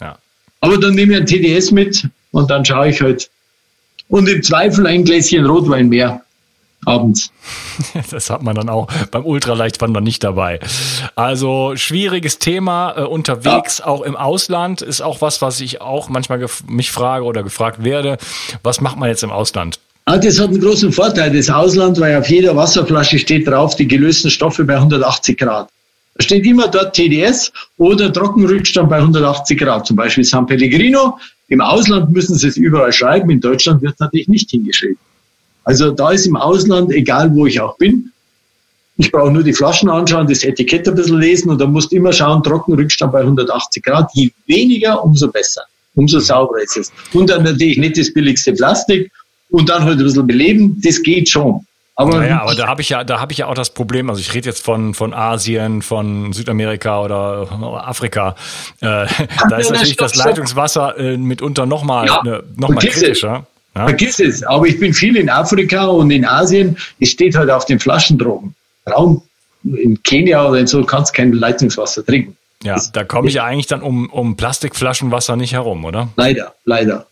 Ja. 0.00 0.18
Aber 0.60 0.78
dann 0.78 0.94
nehme 0.94 1.14
ich 1.14 1.20
ein 1.20 1.26
TDS 1.26 1.70
mit 1.70 2.06
und 2.32 2.50
dann 2.50 2.64
schaue 2.64 2.88
ich 2.88 3.00
halt. 3.00 3.30
Und 4.08 4.28
im 4.28 4.42
Zweifel 4.42 4.86
ein 4.86 5.04
Gläschen 5.04 5.46
Rotwein 5.46 5.88
mehr 5.88 6.22
abends. 6.84 7.32
Das 8.10 8.30
hat 8.30 8.42
man 8.42 8.54
dann 8.54 8.68
auch 8.68 8.88
beim 9.10 9.24
Ultraleichtwandern 9.24 10.02
nicht 10.02 10.22
dabei. 10.22 10.60
Also 11.14 11.72
schwieriges 11.76 12.38
Thema 12.38 12.94
äh, 12.96 13.02
unterwegs, 13.02 13.78
ja. 13.78 13.86
auch 13.86 14.02
im 14.02 14.16
Ausland 14.16 14.82
ist 14.82 15.00
auch 15.00 15.20
was, 15.20 15.42
was 15.42 15.60
ich 15.60 15.80
auch 15.80 16.08
manchmal 16.08 16.44
mich 16.68 16.90
frage 16.90 17.24
oder 17.24 17.42
gefragt 17.42 17.84
werde. 17.84 18.18
Was 18.62 18.80
macht 18.80 18.98
man 18.98 19.08
jetzt 19.08 19.22
im 19.22 19.30
Ausland? 19.30 19.80
Ah, 20.06 20.18
das 20.18 20.38
hat 20.40 20.48
einen 20.48 20.60
großen 20.60 20.92
Vorteil, 20.92 21.32
das 21.32 21.50
Ausland, 21.50 22.00
weil 22.00 22.16
auf 22.16 22.28
jeder 22.28 22.56
Wasserflasche 22.56 23.18
steht 23.18 23.46
drauf, 23.46 23.76
die 23.76 23.86
gelösten 23.86 24.30
Stoffe 24.30 24.64
bei 24.64 24.74
180 24.74 25.38
Grad. 25.38 25.68
Da 26.14 26.24
steht 26.24 26.44
immer 26.46 26.68
dort 26.68 26.94
TDS 26.94 27.52
oder 27.76 28.12
Trockenrückstand 28.12 28.88
bei 28.88 28.96
180 28.96 29.58
Grad, 29.58 29.86
zum 29.86 29.96
Beispiel 29.96 30.24
San 30.24 30.46
Pellegrino. 30.46 31.18
Im 31.48 31.60
Ausland 31.60 32.10
müssen 32.10 32.36
sie 32.36 32.48
es 32.48 32.56
überall 32.56 32.92
schreiben, 32.92 33.30
in 33.30 33.40
Deutschland 33.40 33.82
wird 33.82 33.94
es 33.94 34.00
natürlich 34.00 34.28
nicht 34.28 34.50
hingeschrieben. 34.50 34.98
Also 35.70 35.92
da 35.92 36.10
ist 36.10 36.26
im 36.26 36.34
Ausland, 36.34 36.90
egal 36.90 37.32
wo 37.32 37.46
ich 37.46 37.60
auch 37.60 37.76
bin, 37.78 38.10
ich 38.96 39.12
brauche 39.12 39.30
nur 39.30 39.44
die 39.44 39.52
Flaschen 39.52 39.88
anschauen, 39.88 40.26
das 40.26 40.42
Etikett 40.42 40.88
ein 40.88 40.96
bisschen 40.96 41.20
lesen 41.20 41.48
und 41.48 41.60
dann 41.60 41.70
musst 41.70 41.92
du 41.92 41.96
immer 41.96 42.12
schauen, 42.12 42.42
Trockenrückstand 42.42 43.12
bei 43.12 43.20
180 43.20 43.80
Grad. 43.84 44.10
Je 44.12 44.30
weniger, 44.48 45.00
umso 45.04 45.28
besser. 45.28 45.62
Umso 45.94 46.18
sauberer 46.18 46.62
ist 46.62 46.76
es. 46.76 46.92
Und 47.12 47.30
dann 47.30 47.44
natürlich 47.44 47.78
nicht 47.78 47.96
das 47.96 48.12
billigste 48.12 48.52
Plastik 48.52 49.12
und 49.50 49.68
dann 49.68 49.84
halt 49.84 50.00
ein 50.00 50.04
bisschen 50.04 50.26
beleben, 50.26 50.80
das 50.84 51.00
geht 51.04 51.28
schon. 51.28 51.64
Aber, 51.94 52.18
naja, 52.18 52.42
aber 52.42 52.56
da 52.56 52.66
habe 52.66 52.82
ich 52.82 52.88
ja, 52.88 53.04
da 53.04 53.20
habe 53.20 53.30
ich 53.30 53.38
ja 53.38 53.46
auch 53.46 53.54
das 53.54 53.70
Problem. 53.70 54.10
Also 54.10 54.20
ich 54.20 54.34
rede 54.34 54.48
jetzt 54.48 54.64
von 54.64 54.92
von 54.94 55.14
Asien, 55.14 55.82
von 55.82 56.32
Südamerika 56.32 57.00
oder 57.00 57.46
Afrika. 57.86 58.34
Äh, 58.80 59.06
da 59.48 59.56
ist 59.56 59.70
natürlich 59.70 59.96
das 59.96 60.16
Leitungswasser 60.16 60.98
äh, 60.98 61.16
mitunter 61.16 61.64
nochmal 61.64 62.06
ja, 62.06 62.22
ne, 62.24 62.42
noch 62.56 62.70
mal 62.70 62.80
kritischer. 62.80 63.46
Ja? 63.80 63.86
Vergiss 63.86 64.20
es. 64.20 64.42
Aber 64.42 64.66
ich 64.66 64.78
bin 64.78 64.92
viel 64.92 65.16
in 65.16 65.30
Afrika 65.30 65.86
und 65.86 66.10
in 66.10 66.24
Asien. 66.24 66.76
Es 66.98 67.10
steht 67.10 67.34
halt 67.34 67.50
auf 67.50 67.64
den 67.64 67.80
Flaschendrogen. 67.80 68.54
Raum 68.90 69.22
in 69.64 70.02
Kenia 70.02 70.46
oder 70.46 70.66
so 70.66 70.84
kannst 70.84 71.12
du 71.12 71.16
kein 71.16 71.32
Leitungswasser 71.32 72.04
trinken. 72.04 72.36
Ja, 72.62 72.74
das, 72.74 72.92
da 72.92 73.04
komme 73.04 73.28
ich 73.28 73.34
ja 73.34 73.44
eigentlich 73.44 73.66
dann 73.66 73.82
um, 73.82 74.10
um 74.10 74.36
Plastikflaschenwasser 74.36 75.36
nicht 75.36 75.52
herum, 75.52 75.84
oder? 75.84 76.10
Leider, 76.16 76.54
leider. 76.64 77.06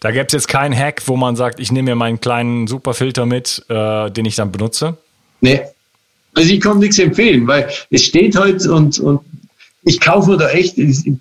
Da 0.00 0.10
gäbe 0.10 0.26
es 0.26 0.32
jetzt 0.32 0.48
keinen 0.48 0.76
Hack, 0.76 1.02
wo 1.06 1.16
man 1.16 1.36
sagt, 1.36 1.60
ich 1.60 1.72
nehme 1.72 1.90
mir 1.90 1.94
meinen 1.94 2.20
kleinen 2.20 2.66
Superfilter 2.66 3.26
mit, 3.26 3.64
äh, 3.68 4.10
den 4.10 4.24
ich 4.24 4.36
dann 4.36 4.50
benutze? 4.50 4.96
Nee. 5.40 5.60
Also 6.34 6.52
ich 6.52 6.60
kann 6.60 6.78
nichts 6.78 6.98
empfehlen, 6.98 7.46
weil 7.46 7.68
es 7.90 8.04
steht 8.04 8.36
halt 8.36 8.66
und, 8.66 8.98
und 8.98 9.20
ich 9.84 10.00
kaufe 10.00 10.30
mir 10.30 10.36
da 10.38 10.50
echt, 10.50 10.76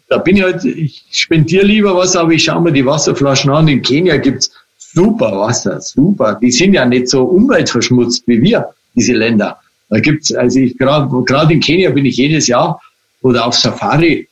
da 0.08 0.18
bin 0.18 0.38
ich 0.38 0.44
halt, 0.44 0.64
ich 0.64 1.04
spendiere 1.12 1.66
lieber 1.66 1.96
was, 1.96 2.16
aber 2.16 2.32
ich 2.32 2.46
schaue 2.46 2.62
mir 2.62 2.72
die 2.72 2.86
Wasserflaschen 2.86 3.52
an. 3.52 3.68
In 3.68 3.82
Kenia 3.82 4.18
gibt's 4.18 4.52
super 4.94 5.32
Wasser, 5.40 5.82
super. 5.82 6.38
Die 6.42 6.52
sind 6.52 6.74
ja 6.74 6.86
nicht 6.86 7.10
so 7.10 7.24
umweltverschmutzt 7.24 8.24
wie 8.28 8.42
wir, 8.42 8.70
diese 8.96 9.14
Länder. 9.14 9.60
Da 9.90 10.00
gibt's, 10.00 10.34
also 10.34 10.60
ich 10.60 10.78
gerade 10.78 11.54
in 11.54 11.60
Kenia 11.60 11.92
bin 11.92 12.06
ich 12.06 12.18
jedes 12.18 12.48
Jahr 12.48 12.82
oder 13.22 13.46
auf 13.46 13.56
Safari 13.56 14.28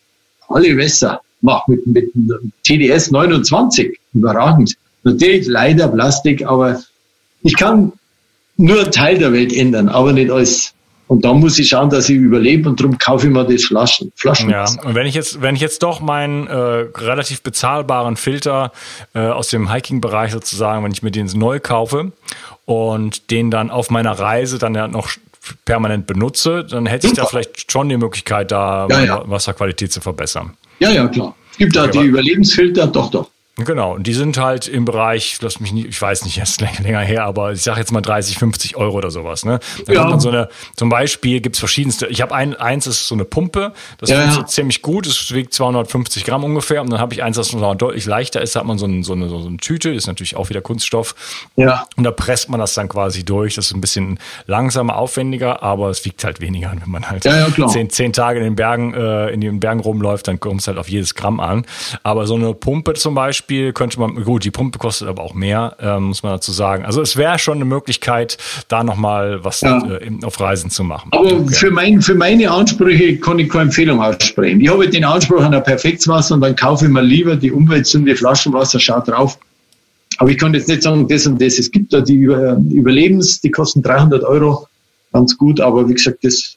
alle 0.49 0.75
Wässer 0.77 1.21
mache 1.41 1.71
mit, 1.71 1.87
mit 1.87 2.11
TDS 2.63 3.11
29. 3.11 3.97
Überragend. 4.13 4.75
Natürlich 5.03 5.47
leider 5.47 5.87
Plastik, 5.87 6.45
aber 6.45 6.81
ich 7.43 7.55
kann 7.55 7.93
nur 8.57 8.91
Teil 8.91 9.17
der 9.17 9.33
Welt 9.33 9.53
ändern, 9.53 9.89
aber 9.89 10.13
nicht 10.13 10.29
alles. 10.29 10.73
Und 11.11 11.25
da 11.25 11.33
muss 11.33 11.59
ich 11.59 11.67
schauen, 11.67 11.89
dass 11.89 12.07
ich 12.07 12.15
überlebe 12.15 12.69
und 12.69 12.79
darum 12.79 12.97
kaufe 12.97 13.27
ich 13.27 13.33
mir 13.33 13.43
das 13.43 13.65
Flaschen. 13.65 14.13
Flaschen. 14.15 14.49
Ja, 14.49 14.63
und 14.63 14.95
wenn 14.95 15.05
ich 15.05 15.13
jetzt, 15.13 15.41
wenn 15.41 15.55
ich 15.55 15.61
jetzt 15.61 15.83
doch 15.83 15.99
meinen 15.99 16.47
äh, 16.47 16.53
relativ 16.53 17.41
bezahlbaren 17.41 18.15
Filter 18.15 18.71
äh, 19.13 19.19
aus 19.19 19.49
dem 19.49 19.69
Hiking-Bereich 19.73 20.31
sozusagen, 20.31 20.85
wenn 20.85 20.93
ich 20.93 21.03
mir 21.03 21.11
den 21.11 21.25
neu 21.37 21.59
kaufe 21.59 22.13
und 22.63 23.29
den 23.29 23.51
dann 23.51 23.71
auf 23.71 23.89
meiner 23.89 24.13
Reise 24.13 24.57
dann 24.57 24.73
ja 24.73 24.87
noch 24.87 25.09
permanent 25.65 26.07
benutze, 26.07 26.63
dann 26.63 26.85
hätte 26.85 27.07
ich 27.07 27.13
da 27.13 27.25
vielleicht 27.25 27.69
schon 27.69 27.89
die 27.89 27.97
Möglichkeit, 27.97 28.51
da 28.51 28.87
ja, 28.89 29.03
ja. 29.03 29.29
Wasserqualität 29.29 29.91
zu 29.91 29.99
verbessern. 29.99 30.55
Ja, 30.79 30.91
ja, 30.91 31.09
klar. 31.09 31.35
Es 31.51 31.57
gibt 31.57 31.75
da 31.75 31.87
die 31.87 32.05
Überlebensfilter, 32.05 32.87
doch, 32.87 33.11
doch. 33.11 33.29
Genau, 33.57 33.95
und 33.95 34.07
die 34.07 34.13
sind 34.13 34.37
halt 34.37 34.67
im 34.67 34.85
Bereich, 34.85 35.37
lass 35.41 35.59
mich 35.59 35.73
nicht, 35.73 35.87
ich 35.87 36.01
weiß 36.01 36.23
nicht, 36.23 36.37
jetzt 36.37 36.61
länger 36.61 37.01
her, 37.01 37.25
aber 37.25 37.51
ich 37.51 37.61
sage 37.61 37.79
jetzt 37.79 37.91
mal 37.91 38.01
30, 38.01 38.37
50 38.37 38.77
Euro 38.77 38.97
oder 38.97 39.11
sowas. 39.11 39.45
Ne? 39.45 39.59
Da 39.85 39.93
ja. 39.93 40.19
so 40.19 40.29
eine, 40.29 40.49
zum 40.75 40.89
Beispiel 40.89 41.41
gibt's 41.41 41.59
verschiedenste, 41.59 42.07
ich 42.07 42.21
habe 42.21 42.33
ein, 42.33 42.55
eins 42.55 42.87
ist 42.87 43.07
so 43.07 43.15
eine 43.15 43.25
Pumpe, 43.25 43.73
das 43.97 44.09
ja, 44.09 44.17
funktioniert 44.17 44.49
ja. 44.49 44.53
ziemlich 44.53 44.81
gut, 44.81 45.05
es 45.05 45.33
wiegt 45.33 45.53
250 45.53 46.23
Gramm 46.23 46.43
ungefähr 46.43 46.81
und 46.81 46.89
dann 46.91 46.99
habe 46.99 47.13
ich 47.13 47.23
eins, 47.23 47.35
das 47.35 47.51
noch 47.53 47.75
deutlich 47.75 48.05
leichter 48.05 48.41
ist, 48.41 48.55
da 48.55 48.61
hat 48.61 48.67
man 48.67 48.77
so, 48.77 48.85
ein, 48.85 49.03
so, 49.03 49.13
eine, 49.13 49.29
so 49.29 49.45
eine 49.45 49.57
Tüte, 49.57 49.89
ist 49.89 50.07
natürlich 50.07 50.35
auch 50.35 50.49
wieder 50.49 50.61
Kunststoff 50.61 51.13
ja. 51.57 51.85
und 51.97 52.05
da 52.05 52.11
presst 52.11 52.49
man 52.49 52.59
das 52.59 52.73
dann 52.73 52.87
quasi 52.87 53.25
durch, 53.25 53.55
das 53.55 53.67
ist 53.67 53.75
ein 53.75 53.81
bisschen 53.81 54.19
langsamer, 54.47 54.95
aufwendiger, 54.95 55.61
aber 55.61 55.89
es 55.89 56.05
wiegt 56.05 56.23
halt 56.23 56.39
weniger, 56.39 56.71
wenn 56.71 56.89
man 56.89 57.09
halt 57.09 57.25
ja, 57.25 57.47
ja, 57.47 57.67
zehn, 57.67 57.89
zehn 57.89 58.13
Tage 58.13 58.39
in 58.39 58.45
den 58.45 58.55
Bergen, 58.55 58.93
äh, 58.93 59.27
in 59.29 59.41
den 59.41 59.59
Bergen 59.59 59.81
rumläuft, 59.81 60.27
dann 60.27 60.39
kommt 60.39 60.61
es 60.61 60.67
halt 60.67 60.77
auf 60.77 60.87
jedes 60.87 61.15
Gramm 61.15 61.41
an, 61.41 61.65
aber 62.03 62.25
so 62.27 62.35
eine 62.35 62.53
Pumpe 62.53 62.93
zum 62.93 63.13
Beispiel, 63.13 63.50
Beispiel 63.51 63.73
könnte 63.73 63.99
man, 63.99 64.23
gut, 64.23 64.45
die 64.45 64.51
Pumpe 64.51 64.79
kostet 64.79 65.09
aber 65.09 65.23
auch 65.23 65.33
mehr, 65.33 65.75
äh, 65.79 65.99
muss 65.99 66.23
man 66.23 66.33
dazu 66.33 66.53
sagen. 66.53 66.85
Also 66.85 67.01
es 67.01 67.17
wäre 67.17 67.37
schon 67.37 67.55
eine 67.55 67.65
Möglichkeit, 67.65 68.37
da 68.69 68.83
nochmal 68.83 69.43
was 69.43 69.59
ja. 69.61 69.77
äh, 69.97 70.09
auf 70.23 70.39
Reisen 70.39 70.69
zu 70.69 70.85
machen. 70.85 71.09
Aber 71.11 71.33
okay. 71.33 71.53
für, 71.53 71.71
mein, 71.71 72.01
für 72.01 72.15
meine 72.15 72.49
Ansprüche 72.49 73.17
kann 73.17 73.39
ich 73.39 73.49
keine 73.49 73.63
Empfehlung 73.63 74.01
aussprechen. 74.01 74.61
Ich 74.61 74.69
habe 74.69 74.89
den 74.89 75.03
Anspruch 75.03 75.41
an 75.41 75.53
ein 75.53 75.63
Perfektswasser 75.63 76.35
und 76.35 76.41
dann 76.41 76.55
kaufe 76.55 76.85
ich 76.85 76.91
mir 76.91 77.01
lieber 77.01 77.35
die 77.35 77.51
umweltsunde 77.51 78.15
Flaschenwasser, 78.15 78.79
schaut 78.79 79.09
drauf. 79.09 79.37
Aber 80.17 80.29
ich 80.29 80.37
kann 80.37 80.53
jetzt 80.53 80.69
nicht 80.69 80.83
sagen, 80.83 81.07
das 81.09 81.27
und 81.27 81.41
das. 81.41 81.59
Es 81.59 81.69
gibt 81.69 81.91
da 81.91 81.99
die 81.99 82.15
Überlebens, 82.15 83.41
die 83.41 83.51
kosten 83.51 83.81
300 83.81 84.23
Euro, 84.23 84.67
ganz 85.11 85.37
gut, 85.37 85.59
aber 85.59 85.89
wie 85.89 85.93
gesagt, 85.93 86.23
das 86.23 86.55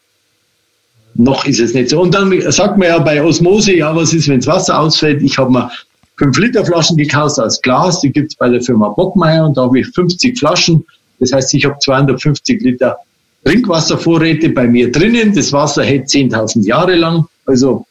noch 1.17 1.45
ist 1.45 1.61
es 1.61 1.75
nicht 1.75 1.91
so. 1.91 2.01
Und 2.03 2.15
dann 2.15 2.41
sagt 2.53 2.79
man 2.79 2.89
ja 2.89 2.99
bei 2.99 3.23
Osmose, 3.23 3.75
ja, 3.75 3.95
was 3.95 4.13
ist, 4.13 4.29
wenn 4.29 4.41
das 4.41 4.47
Wasser 4.47 4.79
ausfällt? 4.79 5.23
Ich 5.23 5.39
habe 5.39 5.51
mir 5.51 5.71
5 6.17 6.39
Liter 6.39 6.65
Flaschen 6.65 6.97
gekauft 6.97 7.39
aus 7.41 7.61
Glas, 7.61 8.01
die 8.01 8.11
gibt's 8.11 8.37
bei 8.37 8.49
der 8.49 8.61
Firma 8.63 8.89
Bockmeier 8.89 9.47
und 9.47 9.57
da 9.57 9.63
habe 9.63 9.81
ich 9.81 9.89
50 9.89 10.39
Flaschen. 10.39 10.85
Das 11.19 11.33
heißt, 11.33 11.55
ich 11.55 11.65
habe 11.65 11.77
250 11.79 12.63
Liter 12.63 12.99
Trinkwasservorräte 13.45 14.51
bei 14.51 14.67
mir 14.67 14.91
drinnen. 14.91 15.35
Das 15.35 15.53
Wasser 15.53 15.85
hält 15.85 16.07
10.000 16.07 16.65
Jahre 16.65 16.95
lang. 16.95 17.27
Also 17.47 17.85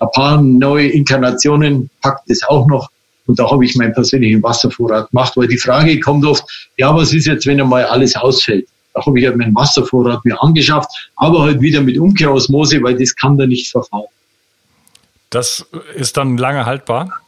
ein 0.00 0.08
paar 0.14 0.40
neue 0.40 0.88
Inkarnationen 0.88 1.90
packt 2.00 2.30
es 2.30 2.42
auch 2.44 2.66
noch. 2.66 2.88
Und 3.26 3.38
da 3.38 3.50
habe 3.50 3.64
ich 3.64 3.76
meinen 3.76 3.92
persönlichen 3.92 4.42
Wasservorrat 4.42 5.10
gemacht, 5.10 5.36
weil 5.36 5.48
die 5.48 5.58
Frage 5.58 5.98
kommt 6.00 6.24
oft, 6.24 6.44
ja, 6.76 6.94
was 6.94 7.12
ist 7.12 7.26
jetzt, 7.26 7.46
wenn 7.46 7.60
einmal 7.60 7.84
alles 7.84 8.16
ausfällt? 8.16 8.66
Da 8.94 9.04
habe 9.04 9.18
ich 9.18 9.26
halt 9.26 9.36
meinen 9.36 9.54
Wasservorrat 9.54 10.24
mir 10.24 10.40
angeschafft, 10.42 10.90
aber 11.16 11.42
halt 11.42 11.60
wieder 11.60 11.80
mit 11.80 11.98
Umkehrosmose, 11.98 12.82
weil 12.82 12.96
das 12.96 13.14
kann 13.14 13.38
da 13.38 13.46
nicht 13.46 13.70
verfallen. 13.70 14.08
Das 15.28 15.64
ist 15.94 16.16
dann 16.16 16.38
lange 16.38 16.66
haltbar? 16.66 17.20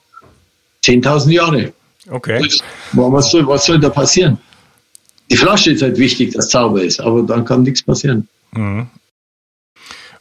10.000 0.84 1.30
Jahre. 1.30 1.72
Okay. 2.10 2.40
Was 2.92 3.30
soll, 3.30 3.46
was 3.46 3.66
soll 3.66 3.78
da 3.78 3.88
passieren? 3.88 4.38
Die 5.30 5.36
Flasche 5.36 5.72
ist 5.72 5.82
halt 5.82 5.98
wichtig, 5.98 6.34
dass 6.34 6.50
sauber 6.50 6.82
ist, 6.82 7.00
aber 7.00 7.22
dann 7.22 7.44
kann 7.44 7.62
nichts 7.62 7.82
passieren. 7.82 8.28
Mhm. 8.52 8.88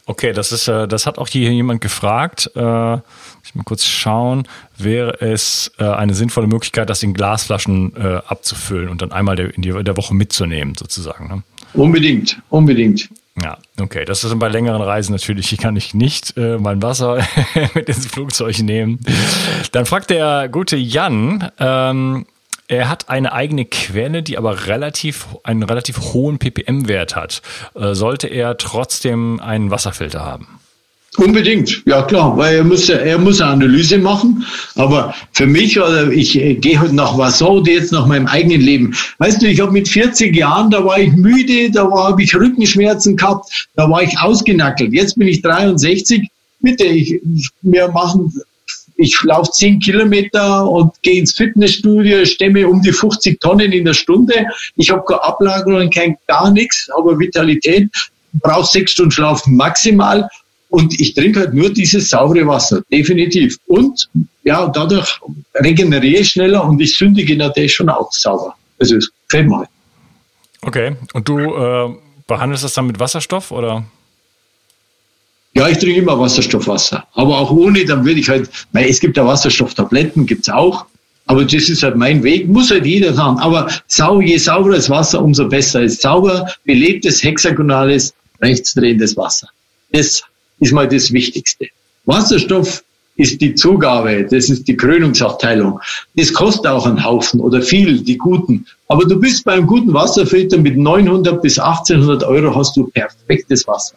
Okay, 0.06 0.32
das 0.32 0.50
ist, 0.50 0.68
äh, 0.68 0.88
das 0.88 1.06
hat 1.06 1.18
auch 1.18 1.28
hier 1.28 1.52
jemand 1.52 1.80
gefragt. 1.80 2.50
Äh, 2.56 2.94
ich 3.44 3.54
mal 3.54 3.64
kurz 3.64 3.84
schauen. 3.84 4.48
Wäre 4.76 5.20
es 5.20 5.70
äh, 5.78 5.84
eine 5.84 6.14
sinnvolle 6.14 6.48
Möglichkeit, 6.48 6.90
das 6.90 7.02
in 7.02 7.14
Glasflaschen 7.14 7.94
abzufüllen 7.96 8.88
und 8.88 9.02
dann 9.02 9.12
einmal 9.12 9.38
in, 9.38 9.62
die, 9.62 9.68
in 9.68 9.84
der 9.84 9.96
Woche 9.96 10.14
mitzunehmen, 10.14 10.74
sozusagen? 10.78 11.28
Ne? 11.28 11.42
Unbedingt, 11.74 12.40
unbedingt. 12.50 13.08
Ja, 13.40 13.58
okay. 13.80 14.04
Das 14.04 14.24
ist 14.24 14.38
bei 14.38 14.48
längeren 14.48 14.82
Reisen 14.82 15.12
natürlich. 15.12 15.48
Hier 15.48 15.58
kann 15.58 15.76
ich 15.76 15.94
nicht 15.94 16.36
äh, 16.36 16.58
mein 16.58 16.82
Wasser 16.82 17.26
mit 17.74 17.88
ins 17.88 18.06
Flugzeug 18.06 18.58
nehmen. 18.60 19.00
Dann 19.72 19.86
fragt 19.86 20.10
der 20.10 20.48
gute 20.48 20.76
Jan, 20.76 21.50
ähm, 21.58 22.26
er 22.68 22.88
hat 22.88 23.08
eine 23.08 23.32
eigene 23.32 23.64
Quelle, 23.64 24.22
die 24.22 24.38
aber 24.38 24.66
relativ 24.66 25.28
einen 25.44 25.62
relativ 25.62 25.98
hohen 26.12 26.38
ppm-Wert 26.38 27.16
hat. 27.16 27.42
Äh, 27.74 27.94
sollte 27.94 28.28
er 28.28 28.56
trotzdem 28.56 29.40
einen 29.40 29.70
Wasserfilter 29.70 30.24
haben? 30.24 30.60
Unbedingt, 31.18 31.82
ja 31.84 32.00
klar, 32.02 32.38
weil 32.38 32.56
er 32.56 32.64
muss, 32.64 32.88
er 32.88 33.18
muss 33.18 33.42
eine 33.42 33.50
Analyse 33.50 33.98
machen. 33.98 34.46
Aber 34.76 35.14
für 35.32 35.46
mich, 35.46 35.78
oder 35.78 36.10
ich 36.10 36.38
äh, 36.40 36.54
gehe 36.54 36.80
heute 36.80 36.94
nach 36.94 37.18
Vassau, 37.18 37.62
jetzt 37.64 37.92
nach 37.92 38.06
meinem 38.06 38.26
eigenen 38.26 38.62
Leben. 38.62 38.94
Weißt 39.18 39.42
du, 39.42 39.46
ich 39.46 39.60
habe 39.60 39.72
mit 39.72 39.88
40 39.88 40.34
Jahren, 40.34 40.70
da 40.70 40.82
war 40.82 40.98
ich 40.98 41.12
müde, 41.12 41.70
da 41.70 41.90
habe 41.90 42.22
ich 42.22 42.34
Rückenschmerzen 42.34 43.18
gehabt, 43.18 43.68
da 43.76 43.90
war 43.90 44.02
ich 44.02 44.18
ausgenackelt. 44.18 44.94
Jetzt 44.94 45.18
bin 45.18 45.28
ich 45.28 45.42
63. 45.42 46.28
Bitte, 46.60 46.84
ich, 46.84 47.20
wir 47.60 47.88
machen, 47.88 48.32
ich 48.96 49.20
laufe 49.22 49.50
10 49.50 49.80
Kilometer 49.80 50.66
und 50.66 50.94
gehe 51.02 51.18
ins 51.18 51.34
Fitnessstudio, 51.34 52.24
stemme 52.24 52.66
um 52.66 52.80
die 52.80 52.92
50 52.92 53.38
Tonnen 53.38 53.70
in 53.72 53.84
der 53.84 53.94
Stunde. 53.94 54.46
Ich 54.76 54.88
habe 54.88 55.04
keine 55.06 55.22
Ablagerung, 55.24 55.90
kein 55.90 56.16
gar 56.26 56.50
nichts, 56.50 56.88
aber 56.96 57.18
Vitalität. 57.18 57.90
Brauche 58.40 58.66
sechs 58.66 58.92
Stunden 58.92 59.10
Schlafen 59.10 59.56
maximal 59.56 60.26
und 60.72 60.98
ich 60.98 61.12
trinke 61.12 61.40
halt 61.40 61.52
nur 61.52 61.68
dieses 61.70 62.08
saure 62.08 62.46
Wasser, 62.46 62.82
definitiv. 62.90 63.58
Und 63.66 64.08
ja, 64.42 64.66
dadurch 64.68 65.20
regeneriere 65.54 66.22
ich 66.22 66.30
schneller 66.30 66.64
und 66.64 66.80
ich 66.80 66.96
sündige 66.96 67.36
natürlich 67.36 67.74
schon 67.74 67.90
auch 67.90 68.10
sauber. 68.10 68.54
Also 68.80 68.96
es 68.96 69.10
gefällt 69.28 69.48
mir 69.50 69.58
halt. 69.58 69.68
Okay, 70.62 70.96
und 71.12 71.28
du 71.28 71.38
äh, 71.40 71.94
behandelst 72.26 72.64
das 72.64 72.72
dann 72.72 72.86
mit 72.86 72.98
Wasserstoff 72.98 73.50
oder? 73.50 73.84
Ja, 75.52 75.68
ich 75.68 75.76
trinke 75.76 76.00
immer 76.00 76.18
Wasserstoffwasser. 76.18 77.06
Aber 77.12 77.38
auch 77.38 77.50
ohne, 77.50 77.84
dann 77.84 78.06
würde 78.06 78.20
ich 78.20 78.30
halt, 78.30 78.48
weil 78.72 78.88
es 78.88 78.98
gibt 78.98 79.18
ja 79.18 79.26
Wasserstofftabletten, 79.26 80.24
gibt's 80.24 80.48
auch. 80.48 80.86
Aber 81.26 81.44
das 81.44 81.68
ist 81.68 81.82
halt 81.82 81.96
mein 81.96 82.22
Weg, 82.22 82.48
muss 82.48 82.70
halt 82.70 82.86
jeder 82.86 83.12
sagen. 83.12 83.38
Aber 83.40 83.68
sau, 83.88 84.22
je 84.22 84.38
sauberes 84.38 84.88
Wasser, 84.88 85.22
umso 85.22 85.46
besser. 85.48 85.82
ist 85.82 86.00
sauber, 86.00 86.50
belebtes, 86.64 87.22
hexagonales, 87.22 88.14
rechtsdrehendes 88.40 89.18
Wasser. 89.18 89.48
Das 89.92 90.22
ist 90.62 90.72
mal 90.72 90.88
das 90.88 91.12
Wichtigste. 91.12 91.66
Wasserstoff 92.04 92.82
ist 93.16 93.40
die 93.40 93.54
Zugabe, 93.54 94.26
das 94.30 94.48
ist 94.48 94.66
die 94.66 94.76
Krönungsabteilung. 94.76 95.78
Das 96.16 96.32
kostet 96.32 96.66
auch 96.66 96.86
einen 96.86 97.04
Haufen 97.04 97.40
oder 97.40 97.60
viel, 97.60 98.00
die 98.00 98.16
guten. 98.16 98.64
Aber 98.88 99.04
du 99.04 99.18
bist 99.20 99.44
beim 99.44 99.66
guten 99.66 99.92
Wasserfilter 99.92 100.58
mit 100.58 100.76
900 100.76 101.42
bis 101.42 101.58
1800 101.58 102.24
Euro 102.24 102.54
hast 102.54 102.76
du 102.76 102.84
perfektes 102.88 103.66
Wasser. 103.66 103.96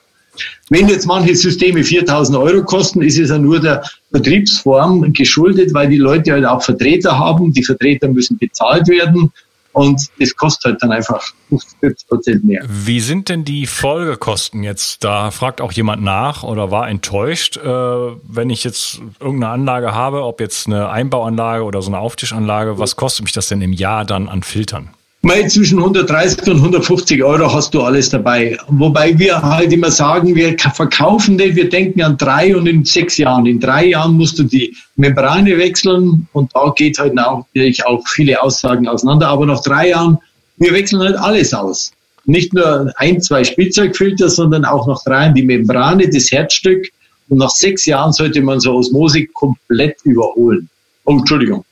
Wenn 0.70 0.90
jetzt 0.90 1.06
manche 1.06 1.36
Systeme 1.36 1.84
4000 1.84 2.38
Euro 2.38 2.64
kosten, 2.64 3.02
ist 3.02 3.18
es 3.18 3.30
ja 3.30 3.38
nur 3.38 3.60
der 3.60 3.84
Vertriebsform 4.12 5.14
geschuldet, 5.14 5.74
weil 5.74 5.88
die 5.88 5.98
Leute 5.98 6.34
halt 6.34 6.46
auch 6.46 6.62
Vertreter 6.62 7.18
haben. 7.18 7.54
Die 7.54 7.64
Vertreter 7.64 8.10
müssen 8.10 8.38
bezahlt 8.38 8.88
werden. 8.90 9.32
Und 9.76 10.10
das 10.22 10.34
kostet 10.38 10.72
halt 10.72 10.84
dann 10.84 10.94
einfach 10.94 11.22
50 11.50 12.08
Prozent 12.08 12.46
mehr. 12.46 12.64
Wie 12.66 13.02
sind 13.02 13.28
denn 13.28 13.44
die 13.44 13.68
Folgekosten 13.68 14.64
jetzt? 14.64 15.04
Da 15.04 15.32
fragt 15.32 15.60
auch 15.60 15.74
jemand 15.74 16.02
nach 16.02 16.44
oder 16.44 16.72
war 16.72 16.88
enttäuscht, 16.88 17.58
äh, 17.58 17.62
wenn 17.66 18.50
ich 18.50 18.64
jetzt 18.64 19.02
irgendeine 19.20 19.52
Anlage 19.52 19.94
habe, 19.94 20.24
ob 20.24 20.40
jetzt 20.40 20.68
eine 20.68 20.88
Einbauanlage 20.88 21.66
oder 21.66 21.82
so 21.82 21.90
eine 21.90 22.00
Auftischanlage, 22.00 22.80
was 22.80 22.96
kostet 22.96 23.26
mich 23.26 23.34
das 23.34 23.50
denn 23.50 23.62
im 23.62 23.74
Jahr 23.74 24.06
dann 24.06 24.30
an 24.30 24.44
Filtern? 24.44 24.92
Mal 25.26 25.50
zwischen 25.50 25.80
130 25.80 26.48
und 26.50 26.58
150 26.58 27.24
Euro 27.24 27.52
hast 27.52 27.74
du 27.74 27.82
alles 27.82 28.12
dabei. 28.12 28.60
Wobei 28.68 29.18
wir 29.18 29.42
halt 29.42 29.74
immer 29.74 29.90
sagen, 29.90 30.36
wir 30.36 30.56
verkaufen 30.60 31.36
den, 31.40 31.56
wir 31.56 31.68
denken 31.68 32.04
an 32.04 32.16
drei 32.16 32.56
und 32.56 32.68
in 32.68 32.86
sechs 32.86 33.18
Jahren. 33.18 33.48
In 33.48 33.60
drei 33.60 33.88
Jahren 33.88 34.18
musst 34.18 34.38
du 34.38 34.44
die 34.44 34.78
Membrane 34.98 35.58
wechseln 35.58 36.28
und 36.34 36.56
da 36.56 36.72
geht 36.76 37.00
halt 37.00 37.16
natürlich 37.16 37.84
auch 37.88 38.08
viele 38.08 38.40
Aussagen 38.40 38.88
auseinander. 38.88 39.30
Aber 39.30 39.48
nach 39.48 39.64
drei 39.64 39.90
Jahren, 39.90 40.20
wir 40.58 40.72
wechseln 40.74 41.02
halt 41.02 41.18
alles 41.18 41.56
aus. 41.56 41.92
nicht 42.26 42.54
nur 42.54 42.94
ein, 42.98 43.20
zwei 43.20 43.44
Spielzeugfilter, 43.44 44.30
sondern 44.30 44.64
auch 44.64 44.86
noch 44.86 45.04
drei 45.04 45.28
in 45.28 45.34
die 45.34 45.44
Membrane, 45.44 46.08
das 46.08 46.32
Herzstück. 46.32 46.88
Und 47.30 47.40
nach 47.40 47.50
sechs 47.50 47.88
Jahren 47.88 48.14
sollte 48.14 48.42
man 48.42 48.60
so 48.60 48.76
Osmose 48.76 49.26
komplett 49.26 49.98
überholen. 50.04 50.70
Oh, 51.06 51.18
Entschuldigung. 51.18 51.66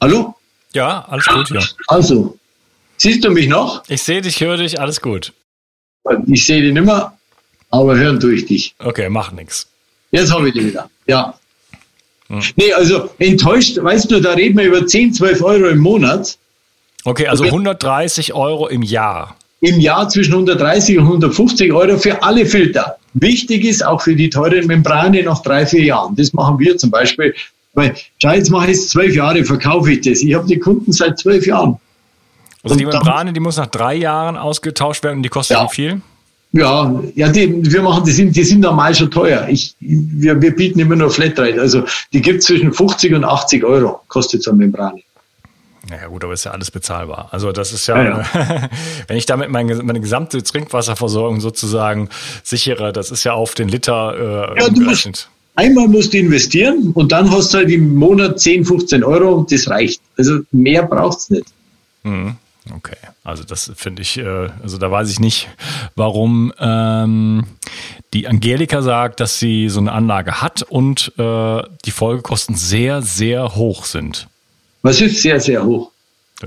Hallo? 0.00 0.34
Ja, 0.72 1.04
alles 1.08 1.26
gut, 1.26 1.50
ja. 1.50 1.60
Also, 1.86 2.37
siehst 2.98 3.24
du 3.24 3.30
mich 3.30 3.48
noch? 3.48 3.82
Ich 3.88 4.02
sehe 4.02 4.20
dich, 4.20 4.40
höre 4.40 4.58
dich, 4.58 4.80
alles 4.80 5.00
gut. 5.00 5.32
Ich 6.26 6.46
sehe 6.46 6.62
dich 6.62 6.72
nicht 6.72 6.84
mehr, 6.84 7.12
aber 7.70 7.96
hören 7.96 8.20
tue 8.20 8.34
ich 8.34 8.46
dich. 8.46 8.74
Okay, 8.78 9.08
mach 9.08 9.32
nichts. 9.32 9.68
Jetzt 10.10 10.32
habe 10.32 10.48
ich 10.48 10.54
dich 10.54 10.66
wieder. 10.66 10.90
Ja. 11.06 11.34
Hm. 12.28 12.40
Nee, 12.56 12.72
also 12.72 13.10
enttäuscht, 13.18 13.78
weißt 13.82 14.10
du, 14.10 14.20
da 14.20 14.32
reden 14.32 14.58
wir 14.58 14.64
über 14.64 14.86
10, 14.86 15.14
12 15.14 15.42
Euro 15.42 15.68
im 15.68 15.78
Monat. 15.78 16.38
Okay, 17.04 17.26
also 17.26 17.44
130 17.44 18.34
Euro 18.34 18.68
im 18.68 18.82
Jahr. 18.82 19.36
Im 19.60 19.80
Jahr 19.80 20.08
zwischen 20.08 20.34
130 20.34 20.98
und 20.98 21.04
150 21.04 21.72
Euro 21.72 21.98
für 21.98 22.22
alle 22.22 22.46
Filter. 22.46 22.96
Wichtig 23.14 23.64
ist 23.64 23.84
auch 23.84 24.00
für 24.00 24.14
die 24.14 24.30
teuren 24.30 24.66
Membrane 24.66 25.22
nach 25.22 25.42
drei, 25.42 25.66
vier 25.66 25.82
Jahren. 25.82 26.14
Das 26.16 26.32
machen 26.32 26.58
wir 26.58 26.76
zum 26.76 26.90
Beispiel. 26.90 27.34
Weil, 27.74 27.96
schau, 28.18 28.32
jetzt 28.32 28.50
mache 28.50 28.70
ich 28.70 28.78
es 28.78 28.88
zwölf 28.88 29.14
Jahre, 29.14 29.44
verkaufe 29.44 29.92
ich 29.92 30.02
das. 30.02 30.20
Ich 30.22 30.34
habe 30.34 30.46
die 30.46 30.58
Kunden 30.58 30.92
seit 30.92 31.18
zwölf 31.18 31.46
Jahren. 31.46 31.78
Also 32.62 32.74
und 32.74 32.80
die 32.80 32.86
Membrane, 32.86 33.32
die 33.32 33.40
muss 33.40 33.56
nach 33.56 33.66
drei 33.66 33.94
Jahren 33.94 34.36
ausgetauscht 34.36 35.04
werden 35.04 35.18
und 35.18 35.22
die 35.22 35.28
kostet 35.28 35.56
ja. 35.56 35.64
wie 35.64 35.74
viel? 35.74 36.02
Ja, 36.52 37.02
ja, 37.14 37.28
die, 37.28 37.70
wir 37.70 37.82
machen, 37.82 38.04
die 38.04 38.12
sind, 38.12 38.34
die 38.34 38.42
sind 38.42 38.60
normal 38.60 38.94
schon 38.94 39.10
teuer. 39.10 39.46
Ich, 39.48 39.74
wir, 39.80 40.40
wir 40.40 40.54
bieten 40.56 40.78
immer 40.80 40.96
nur 40.96 41.10
Flatrate. 41.10 41.60
Also 41.60 41.84
die 42.12 42.22
gibt 42.22 42.42
zwischen 42.42 42.72
50 42.72 43.14
und 43.14 43.24
80 43.24 43.64
Euro, 43.64 44.00
kostet 44.08 44.42
so 44.42 44.50
eine 44.50 44.60
Membrane. 44.60 45.02
Naja 45.90 46.06
gut, 46.08 46.24
aber 46.24 46.32
ist 46.32 46.44
ja 46.44 46.50
alles 46.52 46.70
bezahlbar. 46.70 47.28
Also 47.32 47.52
das 47.52 47.72
ist 47.72 47.86
ja, 47.86 48.02
ja, 48.02 48.20
ja. 48.34 48.68
wenn 49.08 49.16
ich 49.16 49.26
damit 49.26 49.50
meine, 49.50 49.74
meine 49.82 50.00
gesamte 50.00 50.42
Trinkwasserversorgung 50.42 51.40
sozusagen 51.40 52.08
sichere, 52.42 52.92
das 52.92 53.10
ist 53.10 53.24
ja 53.24 53.34
auf 53.34 53.54
den 53.54 53.68
Liter 53.68 54.54
äh, 54.54 54.60
ja, 54.60 54.68
du 54.68 54.80
musst, 54.82 55.28
Einmal 55.54 55.88
musst 55.88 56.12
du 56.12 56.18
investieren 56.18 56.92
und 56.94 57.10
dann 57.10 57.30
hast 57.30 57.52
du 57.52 57.58
halt 57.58 57.70
im 57.70 57.96
Monat 57.96 58.38
10, 58.38 58.64
15 58.64 59.02
Euro 59.02 59.34
und 59.34 59.50
das 59.50 59.68
reicht. 59.68 60.00
Also 60.16 60.40
mehr 60.52 60.84
braucht 60.84 61.18
es 61.18 61.30
nicht. 61.30 61.46
Mhm. 62.04 62.36
Okay, 62.74 62.96
also 63.24 63.44
das 63.44 63.72
finde 63.76 64.02
ich, 64.02 64.18
äh, 64.18 64.48
also 64.62 64.78
da 64.78 64.90
weiß 64.90 65.10
ich 65.10 65.20
nicht, 65.20 65.48
warum 65.96 66.52
ähm, 66.58 67.44
die 68.12 68.28
Angelika 68.28 68.82
sagt, 68.82 69.20
dass 69.20 69.38
sie 69.38 69.68
so 69.68 69.80
eine 69.80 69.92
Anlage 69.92 70.40
hat 70.42 70.62
und 70.62 71.12
äh, 71.18 71.62
die 71.84 71.90
Folgekosten 71.90 72.56
sehr, 72.56 73.02
sehr 73.02 73.54
hoch 73.54 73.84
sind. 73.84 74.28
Was 74.82 75.00
ist 75.00 75.22
sehr, 75.22 75.40
sehr 75.40 75.64
hoch? 75.64 75.90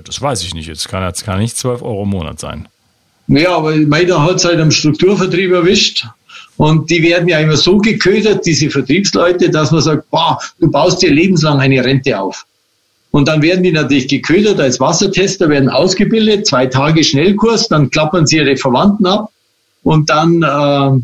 Das 0.06 0.22
weiß 0.22 0.44
ich 0.44 0.54
nicht. 0.54 0.68
Jetzt 0.68 0.88
kann 0.88 1.04
jetzt 1.04 1.26
kann 1.26 1.40
nicht 1.40 1.58
12 1.58 1.82
Euro 1.82 2.04
im 2.04 2.10
Monat 2.10 2.40
sein. 2.40 2.68
Ja, 3.28 3.56
aber 3.58 3.76
meiner 3.76 4.24
hat 4.24 4.36
es 4.36 4.46
halt 4.46 4.60
am 4.60 4.72
Strukturvertrieb 4.72 5.52
erwischt. 5.52 6.06
Und 6.58 6.90
die 6.90 7.02
werden 7.02 7.28
ja 7.28 7.40
immer 7.40 7.58
so 7.58 7.78
geködert, 7.78 8.46
diese 8.46 8.70
Vertriebsleute, 8.70 9.50
dass 9.50 9.72
man 9.72 9.82
sagt, 9.82 10.10
boah, 10.12 10.38
du 10.60 10.70
baust 10.70 11.02
dir 11.02 11.12
lebenslang 11.12 11.60
eine 11.60 11.84
Rente 11.84 12.20
auf. 12.20 12.46
Und 13.12 13.28
dann 13.28 13.42
werden 13.42 13.64
die 13.64 13.74
natürlich 13.74 14.08
geködert 14.08 14.60
als 14.60 14.80
Wassertester, 14.80 15.50
werden 15.50 15.70
ausgebildet, 15.70 16.48
zwei 16.48 16.66
Tage 16.66 17.04
Schnellkurs, 17.04 17.68
dann 17.68 17.90
klappern 17.90 18.26
sie 18.26 18.38
ihre 18.38 18.56
Verwandten 18.56 19.06
ab 19.06 19.30
und 19.84 20.10
dann 20.10 20.42
äh, 20.42 21.02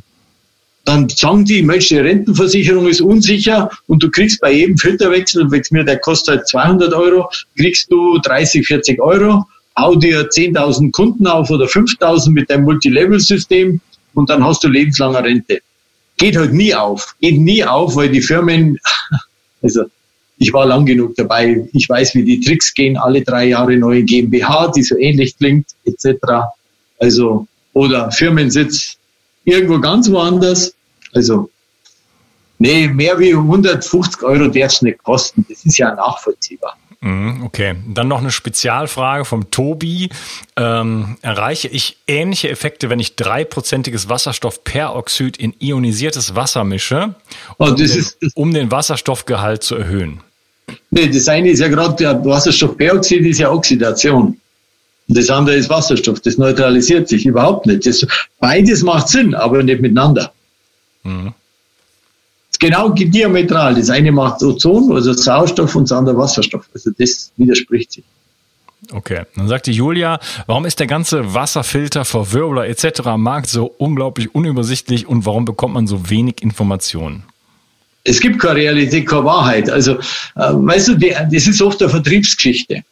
dann 0.88 1.10
sagen 1.10 1.44
die, 1.44 1.64
Mensch, 1.64 1.90
die 1.90 1.98
Rentenversicherung 1.98 2.88
ist 2.88 3.02
unsicher 3.02 3.70
und 3.88 4.02
du 4.02 4.10
kriegst 4.10 4.40
bei 4.40 4.54
jedem 4.54 4.78
Filterwechsel, 4.78 5.46
mir 5.72 5.84
der 5.84 6.00
kostet 6.00 6.38
halt 6.38 6.48
200 6.48 6.94
Euro, 6.94 7.30
kriegst 7.58 7.92
du 7.92 8.18
30, 8.20 8.66
40 8.66 9.02
Euro, 9.02 9.46
hau 9.78 9.96
dir 9.96 10.30
10.000 10.30 10.94
Kunden 10.94 11.28
auf 11.28 11.50
oder 11.50 11.66
5.000 11.66 12.32
mit 12.32 12.50
deinem 12.50 12.64
Multilevel-System 12.64 13.82
und 14.14 14.30
dann 14.30 14.46
hast 14.46 14.64
du 14.64 14.70
lebenslange 14.70 15.22
Rente. 15.22 15.60
Geht 16.16 16.38
halt 16.38 16.54
nie 16.54 16.74
auf, 16.74 17.16
geht 17.20 17.38
nie 17.38 17.66
auf, 17.66 17.98
weil 17.98 18.10
die 18.10 18.22
Firmen, 18.22 18.80
also 19.62 19.84
ich 20.38 20.54
war 20.54 20.66
lang 20.66 20.86
genug 20.86 21.16
dabei, 21.16 21.68
ich 21.74 21.90
weiß, 21.90 22.16
wie 22.16 22.24
die 22.24 22.40
Tricks 22.40 22.74
gehen, 22.74 22.98
alle 22.98 23.22
drei 23.22 23.46
Jahre 23.46 23.76
neue 23.76 24.04
GmbH, 24.04 24.72
die 24.76 24.84
so 24.84 24.98
ähnlich 24.98 25.38
klingt, 25.38 25.68
etc. 25.86 26.16
Also, 27.00 27.48
oder 27.74 28.12
Firmensitz 28.12 28.98
irgendwo 29.46 29.80
ganz 29.80 30.10
woanders 30.12 30.74
also, 31.14 31.50
nee, 32.60 32.88
mehr 32.88 33.18
wie 33.20 33.34
150 33.34 34.22
Euro 34.24 34.48
darf 34.48 34.74
es 34.74 34.82
nicht 34.82 35.04
kosten. 35.04 35.46
Das 35.50 35.66
ist 35.66 35.78
ja 35.78 35.94
nachvollziehbar. 35.96 36.78
Mhm, 37.00 37.44
okay, 37.44 37.76
dann 37.88 38.08
noch 38.08 38.20
eine 38.20 38.32
Spezialfrage 38.32 39.24
vom 39.24 39.52
Tobi. 39.52 40.10
Ähm, 40.56 41.18
erreiche 41.22 41.68
ich 41.68 41.98
ähnliche 42.08 42.50
Effekte, 42.50 42.90
wenn 42.90 43.00
ich 43.00 43.16
dreiprozentiges 43.16 44.10
Wasserstoffperoxid 44.10 45.38
in 45.38 45.54
ionisiertes 45.60 46.36
Wasser 46.36 46.64
mische, 46.64 47.16
um, 47.58 47.70
oh, 47.70 47.72
den, 47.72 48.06
um 48.34 48.54
den 48.54 48.72
Wasserstoffgehalt 48.72 49.62
zu 49.62 49.76
erhöhen? 49.76 50.22
Nee, 50.90 51.08
das 51.08 51.28
eine 51.28 51.50
ist 51.50 51.60
ja 51.60 51.68
gerade, 51.68 52.26
Wasserstoffperoxid 52.26 53.26
ist 53.26 53.40
ja 53.40 53.52
Oxidation. 53.52 54.38
Und 55.08 55.18
das 55.18 55.30
andere 55.30 55.56
ist 55.56 55.70
Wasserstoff. 55.70 56.20
Das 56.22 56.38
neutralisiert 56.38 57.08
sich 57.08 57.26
überhaupt 57.26 57.66
nicht. 57.66 57.86
Das, 57.86 58.06
beides 58.40 58.84
macht 58.84 59.08
Sinn, 59.08 59.34
aber 59.34 59.64
nicht 59.64 59.82
miteinander. 59.82 60.32
Mhm. 61.04 61.34
Genau 62.60 62.90
diametral. 62.90 63.76
Das 63.76 63.90
eine 63.90 64.12
macht 64.12 64.42
Ozon, 64.42 64.92
also 64.92 65.14
Sauerstoff, 65.14 65.76
und 65.76 65.84
das 65.90 65.98
andere 65.98 66.18
Wasserstoff. 66.18 66.68
Also 66.74 66.92
das 66.98 67.32
widerspricht 67.38 67.92
sich. 67.94 68.04
Okay, 68.92 69.24
dann 69.36 69.48
sagte 69.48 69.72
Julia, 69.72 70.20
warum 70.46 70.66
ist 70.66 70.80
der 70.80 70.88
ganze 70.88 71.34
Wasserfilter, 71.34 72.06
Verwirbler 72.06 72.68
etc. 72.68 73.02
Markt 73.18 73.48
so 73.48 73.66
unglaublich 73.78 74.34
unübersichtlich 74.34 75.08
und 75.08 75.26
warum 75.26 75.46
bekommt 75.46 75.74
man 75.74 75.88
so 75.88 76.10
wenig 76.10 76.42
Informationen? 76.42 77.24
Es 78.08 78.22
gibt 78.22 78.40
keine 78.40 78.56
Realität, 78.56 79.06
keine 79.06 79.26
Wahrheit. 79.26 79.70
Also, 79.70 79.94
äh, 79.96 80.00
weißt 80.36 80.88
du, 80.88 80.96
die, 80.96 81.10
das 81.10 81.46
ist 81.46 81.62
oft 81.62 81.82
eine 81.82 81.90
Vertriebsgeschichte. 81.90 82.84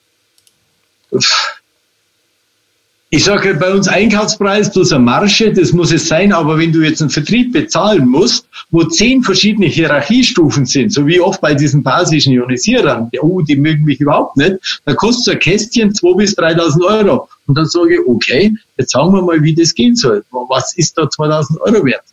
Ich 3.12 3.24
sage 3.24 3.54
bei 3.54 3.72
uns 3.72 3.88
Einkaufspreis 3.88 4.74
plus 4.74 4.92
eine 4.92 5.06
Marge, 5.06 5.54
das 5.54 5.72
muss 5.72 5.94
es 5.94 6.10
sein, 6.10 6.34
aber 6.34 6.58
wenn 6.58 6.74
du 6.74 6.82
jetzt 6.82 7.00
einen 7.00 7.12
Vertrieb 7.12 7.54
bezahlen 7.54 8.10
musst, 8.10 8.50
wo 8.72 8.84
zehn 8.84 9.24
verschiedene 9.24 9.68
Hierarchiestufen 9.68 10.66
sind, 10.66 10.92
so 10.92 11.08
wie 11.08 11.22
oft 11.22 11.40
bei 11.40 11.54
diesen 11.54 11.82
basischen 11.82 12.34
Ionisierern, 12.34 13.10
oh, 13.22 13.40
die 13.40 13.56
mögen 13.56 13.86
mich 13.86 14.02
überhaupt 14.02 14.36
nicht, 14.36 14.82
dann 14.84 14.98
kostet 14.98 15.24
so 15.24 15.32
ein 15.32 15.40
Kästchen 15.40 15.94
2.000 15.94 16.18
bis 16.18 16.38
3.000 16.38 16.84
Euro. 16.84 17.30
Und 17.48 17.58
dann 17.58 17.68
sage 17.68 17.94
ich, 17.94 18.00
okay, 18.06 18.54
jetzt 18.78 18.92
sagen 18.92 19.14
wir 19.14 19.22
mal, 19.22 19.42
wie 19.42 19.56
das 19.56 19.74
gehen 19.74 19.96
soll. 19.96 20.26
Was 20.50 20.76
ist 20.76 20.98
da 20.98 21.04
2.000 21.04 21.62
Euro 21.62 21.86
wert? 21.86 22.04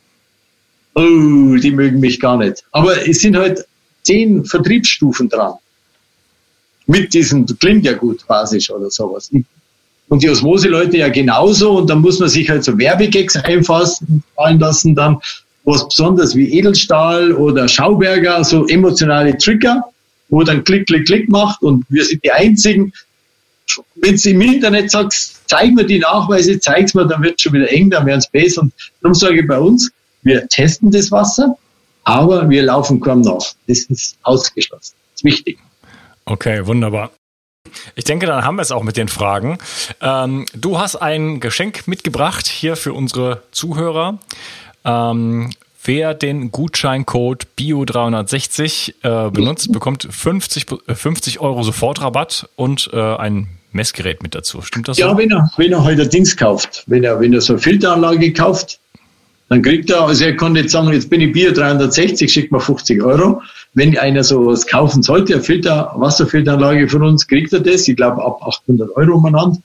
Oh, 0.94 1.56
die 1.56 1.70
mögen 1.70 2.00
mich 2.00 2.20
gar 2.20 2.36
nicht. 2.36 2.64
Aber 2.72 3.08
es 3.08 3.20
sind 3.20 3.36
halt 3.36 3.64
zehn 4.02 4.44
Vertriebsstufen 4.44 5.28
dran. 5.28 5.54
Mit 6.86 7.14
diesem, 7.14 7.46
klingt 7.46 7.84
ja 7.84 7.94
gut, 7.94 8.26
basisch 8.26 8.70
oder 8.70 8.90
sowas. 8.90 9.30
Und 10.08 10.22
die 10.22 10.28
Osmose-Leute 10.28 10.98
ja 10.98 11.08
genauso. 11.08 11.78
Und 11.78 11.88
dann 11.88 12.00
muss 12.00 12.18
man 12.18 12.28
sich 12.28 12.50
halt 12.50 12.64
so 12.64 12.76
Werbegags 12.76 13.36
einfassen 13.36 14.22
fallen 14.34 14.58
lassen, 14.58 14.94
dann 14.94 15.18
was 15.64 15.88
besonders 15.88 16.34
wie 16.34 16.52
Edelstahl 16.58 17.32
oder 17.32 17.68
Schauberger, 17.68 18.42
so 18.44 18.66
emotionale 18.66 19.36
Trigger, 19.38 19.84
wo 20.28 20.42
dann 20.42 20.64
Klick, 20.64 20.86
Klick, 20.86 21.06
Klick 21.06 21.28
macht 21.28 21.62
und 21.62 21.84
wir 21.88 22.04
sind 22.04 22.24
die 22.24 22.32
Einzigen. 22.32 22.92
Wenn 23.94 24.16
du 24.16 24.30
im 24.30 24.40
Internet 24.40 24.90
sagst, 24.90 25.40
zeig 25.46 25.72
mir 25.72 25.84
die 25.84 26.00
Nachweise, 26.00 26.58
zeig's 26.58 26.94
mir, 26.94 27.06
dann 27.06 27.22
wird 27.22 27.40
schon 27.40 27.52
wieder 27.52 27.70
eng, 27.70 27.90
dann 27.90 28.06
werden 28.06 28.18
es 28.18 28.28
besser. 28.28 28.62
Und 28.62 28.72
darum 29.00 29.14
sage 29.14 29.40
ich 29.40 29.46
bei 29.46 29.58
uns, 29.58 29.90
wir 30.22 30.46
testen 30.48 30.90
das 30.90 31.10
Wasser, 31.10 31.56
aber 32.04 32.48
wir 32.48 32.62
laufen 32.62 33.00
kaum 33.00 33.20
nach. 33.20 33.54
Das 33.66 33.80
ist 33.84 34.16
ausgeschlossen. 34.22 34.94
Das 35.10 35.20
ist 35.20 35.24
wichtig. 35.24 35.58
Okay, 36.24 36.66
wunderbar. 36.66 37.10
Ich 37.94 38.04
denke, 38.04 38.26
dann 38.26 38.44
haben 38.44 38.56
wir 38.56 38.62
es 38.62 38.72
auch 38.72 38.82
mit 38.82 38.96
den 38.96 39.08
Fragen. 39.08 39.58
Ähm, 40.00 40.46
du 40.54 40.78
hast 40.78 40.96
ein 40.96 41.40
Geschenk 41.40 41.88
mitgebracht 41.88 42.46
hier 42.46 42.76
für 42.76 42.92
unsere 42.92 43.42
Zuhörer. 43.50 44.18
Ähm, 44.84 45.50
wer 45.84 46.14
den 46.14 46.50
Gutscheincode 46.50 47.46
BIO360 47.58 48.94
äh, 49.02 49.30
benutzt, 49.30 49.72
bekommt 49.72 50.06
50, 50.10 50.66
50 50.86 51.36
äh, 51.36 51.38
Euro 51.38 51.62
Sofortrabatt 51.62 52.48
und 52.56 52.90
äh, 52.92 53.00
ein 53.00 53.48
Messgerät 53.72 54.22
mit 54.22 54.34
dazu. 54.34 54.60
Stimmt 54.62 54.88
das? 54.88 54.98
Ja, 54.98 55.10
so? 55.10 55.18
wenn 55.18 55.30
er, 55.30 55.50
wenn 55.56 55.72
er 55.72 55.82
heute 55.82 56.06
Dings 56.06 56.36
kauft, 56.36 56.84
wenn 56.86 57.04
er, 57.04 57.20
wenn 57.20 57.32
er 57.32 57.40
so 57.40 57.54
eine 57.54 57.62
Filteranlage 57.62 58.32
kauft, 58.32 58.80
dann 59.52 59.62
kriegt 59.62 59.90
er, 59.90 60.02
also 60.02 60.24
er 60.24 60.36
kann 60.36 60.52
nicht 60.52 60.70
sagen, 60.70 60.92
jetzt 60.92 61.10
bin 61.10 61.20
ich 61.20 61.32
Bio 61.32 61.52
360, 61.52 62.32
schickt 62.32 62.52
mir 62.52 62.60
50 62.60 63.02
Euro 63.02 63.42
wenn 63.74 63.96
einer 63.96 64.22
sowas 64.22 64.66
kaufen 64.66 65.02
sollte, 65.02 65.34
eine 65.34 65.42
Filter, 65.42 65.92
Wasserfilteranlage 65.96 66.88
von 66.88 67.02
uns, 67.02 67.26
kriegt 67.26 67.52
er 67.52 67.60
das, 67.60 67.88
ich 67.88 67.96
glaube 67.96 68.22
ab 68.22 68.42
800 68.42 68.94
Euro 68.96 69.16
umeinander. 69.16 69.58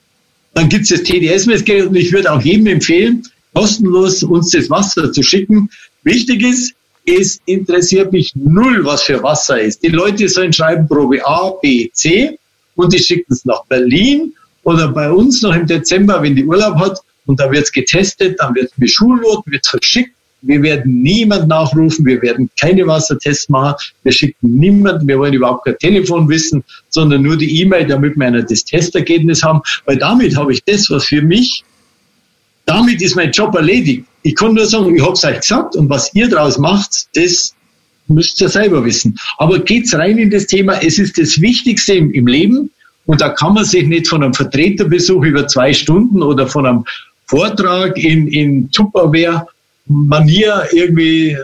Dann 0.54 0.68
gibt 0.68 0.84
es 0.84 0.88
das 0.88 1.02
TDS-Messgerät 1.02 1.88
und 1.88 1.96
ich 1.96 2.12
würde 2.12 2.32
auch 2.32 2.40
jedem 2.40 2.66
empfehlen, 2.66 3.22
kostenlos 3.54 4.22
uns 4.22 4.50
das 4.50 4.70
Wasser 4.70 5.12
zu 5.12 5.22
schicken. 5.22 5.70
Wichtig 6.04 6.42
ist, 6.42 6.74
es 7.04 7.40
interessiert 7.46 8.12
mich 8.12 8.32
null, 8.34 8.84
was 8.84 9.02
für 9.02 9.22
Wasser 9.22 9.60
ist. 9.60 9.82
Die 9.82 9.88
Leute 9.88 10.28
sollen 10.28 10.52
schreiben 10.52 10.86
Probe 10.86 11.26
A, 11.26 11.50
B, 11.62 11.90
C 11.92 12.38
und 12.76 12.92
die 12.92 12.98
schicken 12.98 13.32
es 13.32 13.44
nach 13.44 13.64
Berlin 13.64 14.32
oder 14.62 14.88
bei 14.88 15.10
uns 15.10 15.42
noch 15.42 15.54
im 15.54 15.66
Dezember, 15.66 16.22
wenn 16.22 16.36
die 16.36 16.44
Urlaub 16.44 16.76
hat, 16.76 17.00
und 17.28 17.38
da 17.38 17.50
wird 17.50 17.64
es 17.64 17.72
getestet, 17.72 18.40
dann 18.40 18.54
wird 18.54 18.70
es 18.72 18.76
beschulnotet, 18.76 19.52
wird 19.52 19.66
verschickt. 19.66 20.12
Wir 20.40 20.62
werden 20.62 21.02
niemand 21.02 21.48
nachrufen, 21.48 22.06
wir 22.06 22.22
werden 22.22 22.48
keine 22.58 22.86
Wassertests 22.86 23.48
machen, 23.48 23.74
wir 24.04 24.12
schicken 24.12 24.56
niemanden, 24.56 25.06
wir 25.06 25.18
wollen 25.18 25.34
überhaupt 25.34 25.64
kein 25.64 25.76
Telefon 25.78 26.28
wissen, 26.28 26.62
sondern 26.90 27.22
nur 27.22 27.36
die 27.36 27.60
E-Mail, 27.60 27.86
damit 27.86 28.16
wir 28.16 28.26
einer 28.26 28.42
das 28.42 28.64
Testergebnis 28.64 29.42
haben, 29.42 29.60
weil 29.84 29.98
damit 29.98 30.36
habe 30.36 30.52
ich 30.52 30.62
das, 30.64 30.88
was 30.90 31.06
für 31.06 31.22
mich, 31.22 31.64
damit 32.66 33.02
ist 33.02 33.16
mein 33.16 33.32
Job 33.32 33.54
erledigt. 33.56 34.04
Ich 34.22 34.36
kann 34.36 34.54
nur 34.54 34.66
sagen, 34.66 34.94
ich 34.94 35.02
habe 35.02 35.14
es 35.14 35.24
euch 35.24 35.40
gesagt 35.40 35.74
und 35.74 35.90
was 35.90 36.14
ihr 36.14 36.28
daraus 36.28 36.56
macht, 36.56 37.08
das 37.14 37.54
müsst 38.06 38.40
ihr 38.40 38.48
selber 38.48 38.84
wissen. 38.84 39.18
Aber 39.38 39.58
geht's 39.58 39.92
rein 39.92 40.18
in 40.18 40.30
das 40.30 40.46
Thema, 40.46 40.74
es 40.82 40.98
ist 40.98 41.18
das 41.18 41.40
Wichtigste 41.40 41.94
im 41.94 42.26
Leben 42.26 42.70
und 43.08 43.22
da 43.22 43.30
kann 43.30 43.54
man 43.54 43.64
sich 43.64 43.86
nicht 43.86 44.06
von 44.06 44.22
einem 44.22 44.34
Vertreterbesuch 44.34 45.24
über 45.24 45.48
zwei 45.48 45.72
Stunden 45.72 46.22
oder 46.22 46.46
von 46.46 46.66
einem 46.66 46.84
Vortrag 47.28 47.96
in, 47.98 48.28
in 48.28 48.70
Tupperware 48.70 49.46
Manier 49.86 50.68
irgendwie 50.72 51.36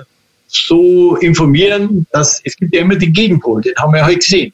so 0.49 1.17
informieren, 1.17 2.07
dass 2.13 2.41
es 2.45 2.57
gibt 2.57 2.75
ja 2.75 2.83
immer 2.83 2.97
den 2.97 3.13
Gegenpol, 3.13 3.63
den 3.63 3.75
haben 3.77 3.93
wir 3.93 4.01
ja 4.01 4.07
heute 4.07 4.19
gesehen. 4.19 4.53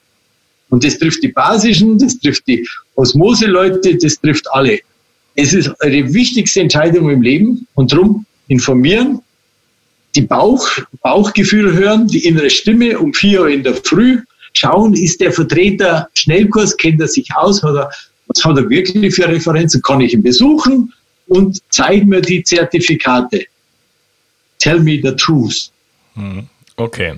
Und 0.70 0.84
das 0.84 0.98
trifft 0.98 1.22
die 1.22 1.28
Basischen, 1.28 1.98
das 1.98 2.18
trifft 2.18 2.46
die 2.46 2.66
Osmose-Leute, 2.94 3.96
das 3.96 4.20
trifft 4.20 4.46
alle. 4.52 4.78
Es 5.34 5.52
ist 5.52 5.70
eine 5.82 6.12
wichtigste 6.14 6.60
Entscheidung 6.60 7.10
im 7.10 7.22
Leben 7.22 7.66
und 7.74 7.92
darum 7.92 8.24
informieren, 8.48 9.20
die 10.14 10.22
Bauch, 10.22 10.68
Bauchgefühl 11.02 11.72
hören, 11.72 12.06
die 12.06 12.24
innere 12.24 12.50
Stimme 12.50 12.98
um 12.98 13.12
vier 13.12 13.42
Uhr 13.42 13.48
in 13.48 13.62
der 13.62 13.74
Früh, 13.74 14.20
schauen, 14.52 14.94
ist 14.94 15.20
der 15.20 15.32
Vertreter 15.32 16.08
Schnellkurs, 16.14 16.76
kennt 16.76 17.00
er 17.00 17.08
sich 17.08 17.28
aus, 17.34 17.62
hat 17.62 17.76
er, 17.76 17.90
was 18.26 18.44
hat 18.44 18.56
er 18.56 18.68
wirklich 18.68 19.14
für 19.14 19.28
Referenzen, 19.28 19.82
kann 19.82 20.00
ich 20.00 20.12
ihn 20.12 20.22
besuchen 20.22 20.92
und 21.30 21.60
zeigen 21.70 22.08
mir 22.08 22.20
die 22.20 22.42
Zertifikate. 22.42 23.46
Tell 24.58 24.80
me 24.80 25.00
the 25.02 25.14
truth. 25.14 25.70
Hm, 26.14 26.48
okay. 26.76 27.14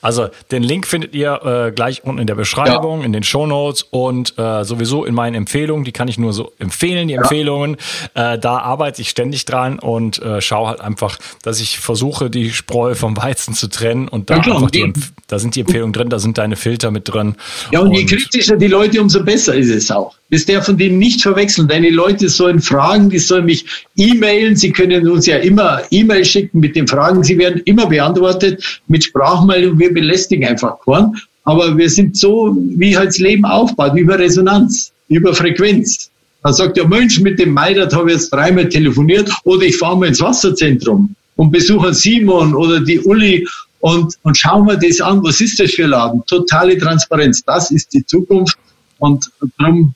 Also 0.00 0.28
den 0.50 0.62
Link 0.62 0.86
findet 0.86 1.14
ihr 1.14 1.40
äh, 1.44 1.72
gleich 1.72 2.02
unten 2.04 2.20
in 2.20 2.26
der 2.26 2.34
Beschreibung, 2.34 3.00
ja. 3.00 3.06
in 3.06 3.12
den 3.12 3.22
Show 3.22 3.46
Notes 3.46 3.82
und 3.82 4.36
äh, 4.36 4.64
sowieso 4.64 5.04
in 5.04 5.14
meinen 5.14 5.34
Empfehlungen. 5.34 5.84
Die 5.84 5.92
kann 5.92 6.08
ich 6.08 6.18
nur 6.18 6.32
so 6.32 6.52
empfehlen, 6.58 7.08
die 7.08 7.14
ja. 7.14 7.20
Empfehlungen. 7.20 7.76
Äh, 8.14 8.38
da 8.38 8.58
arbeite 8.58 9.00
ich 9.02 9.10
ständig 9.10 9.44
dran 9.44 9.78
und 9.78 10.20
äh, 10.20 10.40
schaue 10.40 10.68
halt 10.68 10.80
einfach, 10.80 11.18
dass 11.42 11.60
ich 11.60 11.78
versuche, 11.78 12.30
die 12.30 12.50
Spreu 12.50 12.94
vom 12.94 13.16
Weizen 13.16 13.54
zu 13.54 13.68
trennen. 13.68 14.08
Und 14.08 14.30
da, 14.30 14.38
ja, 14.38 14.54
einfach 14.54 14.70
die, 14.70 14.92
da 15.28 15.38
sind 15.38 15.54
die 15.54 15.60
Empfehlungen 15.60 15.92
drin, 15.92 16.08
da 16.08 16.18
sind 16.18 16.38
deine 16.38 16.56
Filter 16.56 16.90
mit 16.90 17.12
drin. 17.12 17.36
Ja, 17.70 17.80
und, 17.80 17.88
und 17.88 17.94
je 17.94 18.06
kritischer 18.06 18.56
die 18.56 18.68
Leute, 18.68 19.00
umso 19.00 19.22
besser 19.22 19.54
ist 19.54 19.70
es 19.70 19.90
auch. 19.90 20.16
Das 20.30 20.44
der 20.44 20.60
von 20.60 20.76
denen 20.76 20.98
nicht 20.98 21.22
verwechseln. 21.22 21.68
Deine 21.68 21.90
Leute 21.90 22.28
sollen 22.28 22.60
fragen, 22.60 23.10
die 23.10 23.18
sollen 23.18 23.46
mich 23.46 23.64
e-mailen. 23.96 24.56
Sie 24.56 24.72
können 24.72 25.08
uns 25.08 25.26
ja 25.26 25.36
immer 25.36 25.82
E-Mail 25.90 26.24
schicken 26.24 26.58
mit 26.60 26.74
den 26.74 26.88
Fragen. 26.88 27.22
Sie 27.22 27.38
werden 27.38 27.62
immer 27.64 27.86
beantwortet 27.86 28.82
mit 28.88 29.04
Sprachmeldung. 29.04 29.78
Wir 29.78 29.94
belästigen 29.94 30.48
einfach 30.48 30.78
keinen. 30.84 31.16
Aber 31.44 31.76
wir 31.78 31.88
sind 31.88 32.16
so, 32.16 32.56
wie 32.58 32.96
halt 32.96 33.08
das 33.08 33.18
Leben 33.18 33.44
aufbaut, 33.44 33.96
über 33.96 34.18
Resonanz, 34.18 34.92
über 35.08 35.32
Frequenz. 35.32 36.10
Da 36.42 36.52
sagt 36.52 36.76
der 36.76 36.88
Mensch, 36.88 37.20
mit 37.20 37.38
dem 37.38 37.52
Meidat 37.52 37.94
habe 37.94 38.10
ich 38.10 38.16
jetzt 38.16 38.32
dreimal 38.32 38.68
telefoniert 38.68 39.30
oder 39.44 39.64
ich 39.64 39.76
fahre 39.76 39.96
mal 39.96 40.06
ins 40.06 40.20
Wasserzentrum 40.20 41.14
und 41.36 41.50
besuche 41.52 41.94
Simon 41.94 42.54
oder 42.54 42.80
die 42.80 42.98
Uli 43.00 43.46
und, 43.80 44.14
und 44.22 44.36
schauen 44.36 44.66
wir 44.66 44.76
das 44.76 45.00
an. 45.00 45.22
Was 45.22 45.40
ist 45.40 45.60
das 45.60 45.72
für 45.72 45.84
ein 45.84 45.90
Laden? 45.90 46.22
Totale 46.26 46.76
Transparenz. 46.78 47.44
Das 47.44 47.70
ist 47.70 47.92
die 47.92 48.04
Zukunft. 48.04 48.58
Und 48.98 49.30
darum 49.58 49.94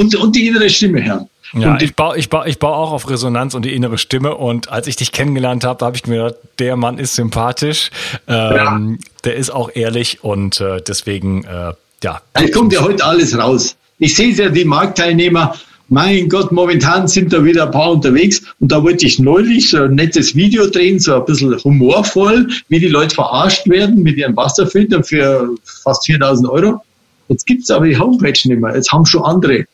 und, 0.00 0.14
und 0.16 0.34
die 0.34 0.46
innere 0.46 0.70
Stimme 0.70 1.04
hören. 1.04 1.28
Ja, 1.52 1.78
ich 1.80 1.94
baue, 1.94 2.16
ich, 2.16 2.30
baue, 2.30 2.48
ich 2.48 2.58
baue 2.58 2.74
auch 2.74 2.92
auf 2.92 3.10
Resonanz 3.10 3.54
und 3.54 3.64
die 3.64 3.74
innere 3.74 3.98
Stimme. 3.98 4.34
Und 4.36 4.70
als 4.70 4.86
ich 4.86 4.96
dich 4.96 5.12
kennengelernt 5.12 5.64
habe, 5.64 5.84
habe 5.84 5.96
ich 5.96 6.06
mir 6.06 6.24
gedacht, 6.24 6.36
der 6.58 6.76
Mann 6.76 6.96
ist 6.98 7.16
sympathisch, 7.16 7.90
ähm, 8.26 8.36
ja. 8.36 8.80
der 9.24 9.36
ist 9.36 9.50
auch 9.50 9.70
ehrlich 9.74 10.24
und 10.24 10.60
äh, 10.60 10.80
deswegen, 10.80 11.44
äh, 11.44 11.74
ja. 12.02 12.22
Es 12.32 12.52
kommt 12.52 12.72
ja 12.72 12.80
heute 12.80 13.04
alles 13.04 13.36
raus. 13.36 13.76
Ich 13.98 14.14
sehe 14.14 14.30
es 14.32 14.38
ja, 14.38 14.48
die 14.48 14.64
Marktteilnehmer, 14.64 15.54
mein 15.88 16.28
Gott, 16.28 16.50
momentan 16.50 17.08
sind 17.08 17.32
da 17.32 17.44
wieder 17.44 17.64
ein 17.64 17.72
paar 17.72 17.90
unterwegs 17.90 18.42
und 18.60 18.70
da 18.72 18.82
wollte 18.82 19.04
ich 19.04 19.18
neulich 19.18 19.70
so 19.70 19.82
ein 19.82 19.96
nettes 19.96 20.34
Video 20.36 20.66
drehen, 20.66 20.98
so 20.98 21.16
ein 21.16 21.24
bisschen 21.26 21.58
humorvoll, 21.64 22.48
wie 22.68 22.78
die 22.78 22.88
Leute 22.88 23.16
verarscht 23.16 23.68
werden 23.68 24.02
mit 24.02 24.16
ihren 24.16 24.36
Wasserfiltern 24.36 25.04
für 25.04 25.50
fast 25.82 26.06
4000 26.06 26.48
Euro. 26.48 26.80
Jetzt 27.28 27.44
gibt 27.44 27.64
es 27.64 27.70
aber 27.70 27.86
die 27.86 27.98
Homepage 27.98 28.30
nicht 28.30 28.60
mehr. 28.60 28.74
Jetzt 28.74 28.92
haben 28.92 29.04
schon 29.04 29.24
andere 29.24 29.66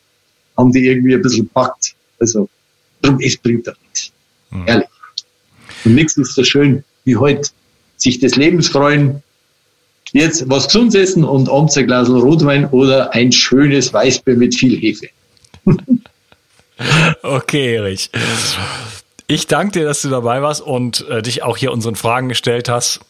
haben 0.56 0.72
die 0.72 0.86
irgendwie 0.86 1.14
ein 1.14 1.22
bisschen 1.22 1.48
packt. 1.48 1.94
Also, 2.20 2.48
darum, 3.02 3.20
es 3.20 3.36
bringt 3.36 3.66
doch 3.66 3.74
nichts. 3.82 4.12
Mhm. 4.50 4.64
Ehrlich. 4.66 4.88
Und 5.84 5.94
nichts 5.94 6.16
ist 6.16 6.34
so 6.34 6.44
schön 6.44 6.84
wie 7.04 7.16
heute. 7.16 7.50
Sich 7.96 8.18
des 8.18 8.36
Lebens 8.36 8.68
freuen, 8.68 9.22
jetzt 10.12 10.48
was 10.48 10.66
Gesundes 10.66 10.94
essen 10.94 11.24
und 11.24 11.48
abends 11.48 11.76
ein 11.76 11.86
Glas 11.86 12.08
Rotwein 12.08 12.66
oder 12.70 13.12
ein 13.14 13.32
schönes 13.32 13.92
Weißbier 13.92 14.36
mit 14.36 14.54
viel 14.54 14.78
Hefe. 14.78 15.08
okay, 17.22 17.76
Erich. 17.76 18.10
Ich 19.26 19.46
danke 19.46 19.80
dir, 19.80 19.84
dass 19.84 20.02
du 20.02 20.08
dabei 20.08 20.42
warst 20.42 20.60
und 20.60 21.08
äh, 21.08 21.22
dich 21.22 21.42
auch 21.42 21.56
hier 21.56 21.72
unseren 21.72 21.96
Fragen 21.96 22.28
gestellt 22.28 22.68
hast. 22.68 23.00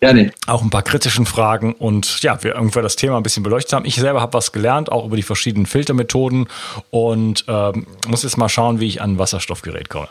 Gerne. 0.00 0.30
Auch 0.46 0.62
ein 0.62 0.68
paar 0.68 0.82
kritischen 0.82 1.24
Fragen 1.24 1.72
und 1.72 2.22
ja, 2.22 2.42
wir 2.42 2.54
irgendwann 2.54 2.82
das 2.82 2.96
Thema 2.96 3.16
ein 3.16 3.22
bisschen 3.22 3.42
beleuchtet 3.42 3.72
haben. 3.72 3.86
Ich 3.86 3.96
selber 3.96 4.20
habe 4.20 4.34
was 4.34 4.52
gelernt, 4.52 4.92
auch 4.92 5.06
über 5.06 5.16
die 5.16 5.22
verschiedenen 5.22 5.64
Filtermethoden 5.64 6.48
und 6.90 7.44
ähm, 7.48 7.86
muss 8.06 8.22
jetzt 8.22 8.36
mal 8.36 8.50
schauen, 8.50 8.78
wie 8.78 8.86
ich 8.86 9.00
an 9.00 9.12
ein 9.12 9.18
Wasserstoffgerät 9.18 9.88
komme. 9.88 10.08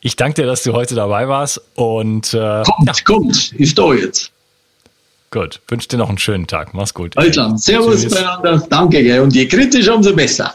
Ich 0.00 0.16
danke 0.16 0.42
dir, 0.42 0.46
dass 0.46 0.62
du 0.62 0.74
heute 0.74 0.94
dabei 0.94 1.28
warst 1.28 1.62
und 1.76 2.34
äh, 2.34 2.62
kommt, 2.62 2.86
ja. 2.86 2.92
kommt, 3.04 3.52
ist 3.52 3.78
da 3.78 3.94
jetzt. 3.94 4.32
Gut, 5.30 5.60
wünsche 5.68 5.88
dir 5.88 5.96
noch 5.96 6.08
einen 6.08 6.18
schönen 6.18 6.46
Tag. 6.46 6.74
Mach's 6.74 6.94
gut. 6.94 7.16
Also, 7.16 7.56
servus 7.56 8.02
Tschüss. 8.02 8.14
beieinander. 8.14 8.66
Danke, 8.68 9.22
und 9.22 9.34
je 9.34 9.46
kritischer, 9.46 9.94
umso 9.94 10.14
besser. 10.14 10.54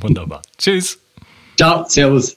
Wunderbar. 0.00 0.42
Tschüss. 0.58 0.98
Ciao, 1.56 1.84
servus. 1.88 2.36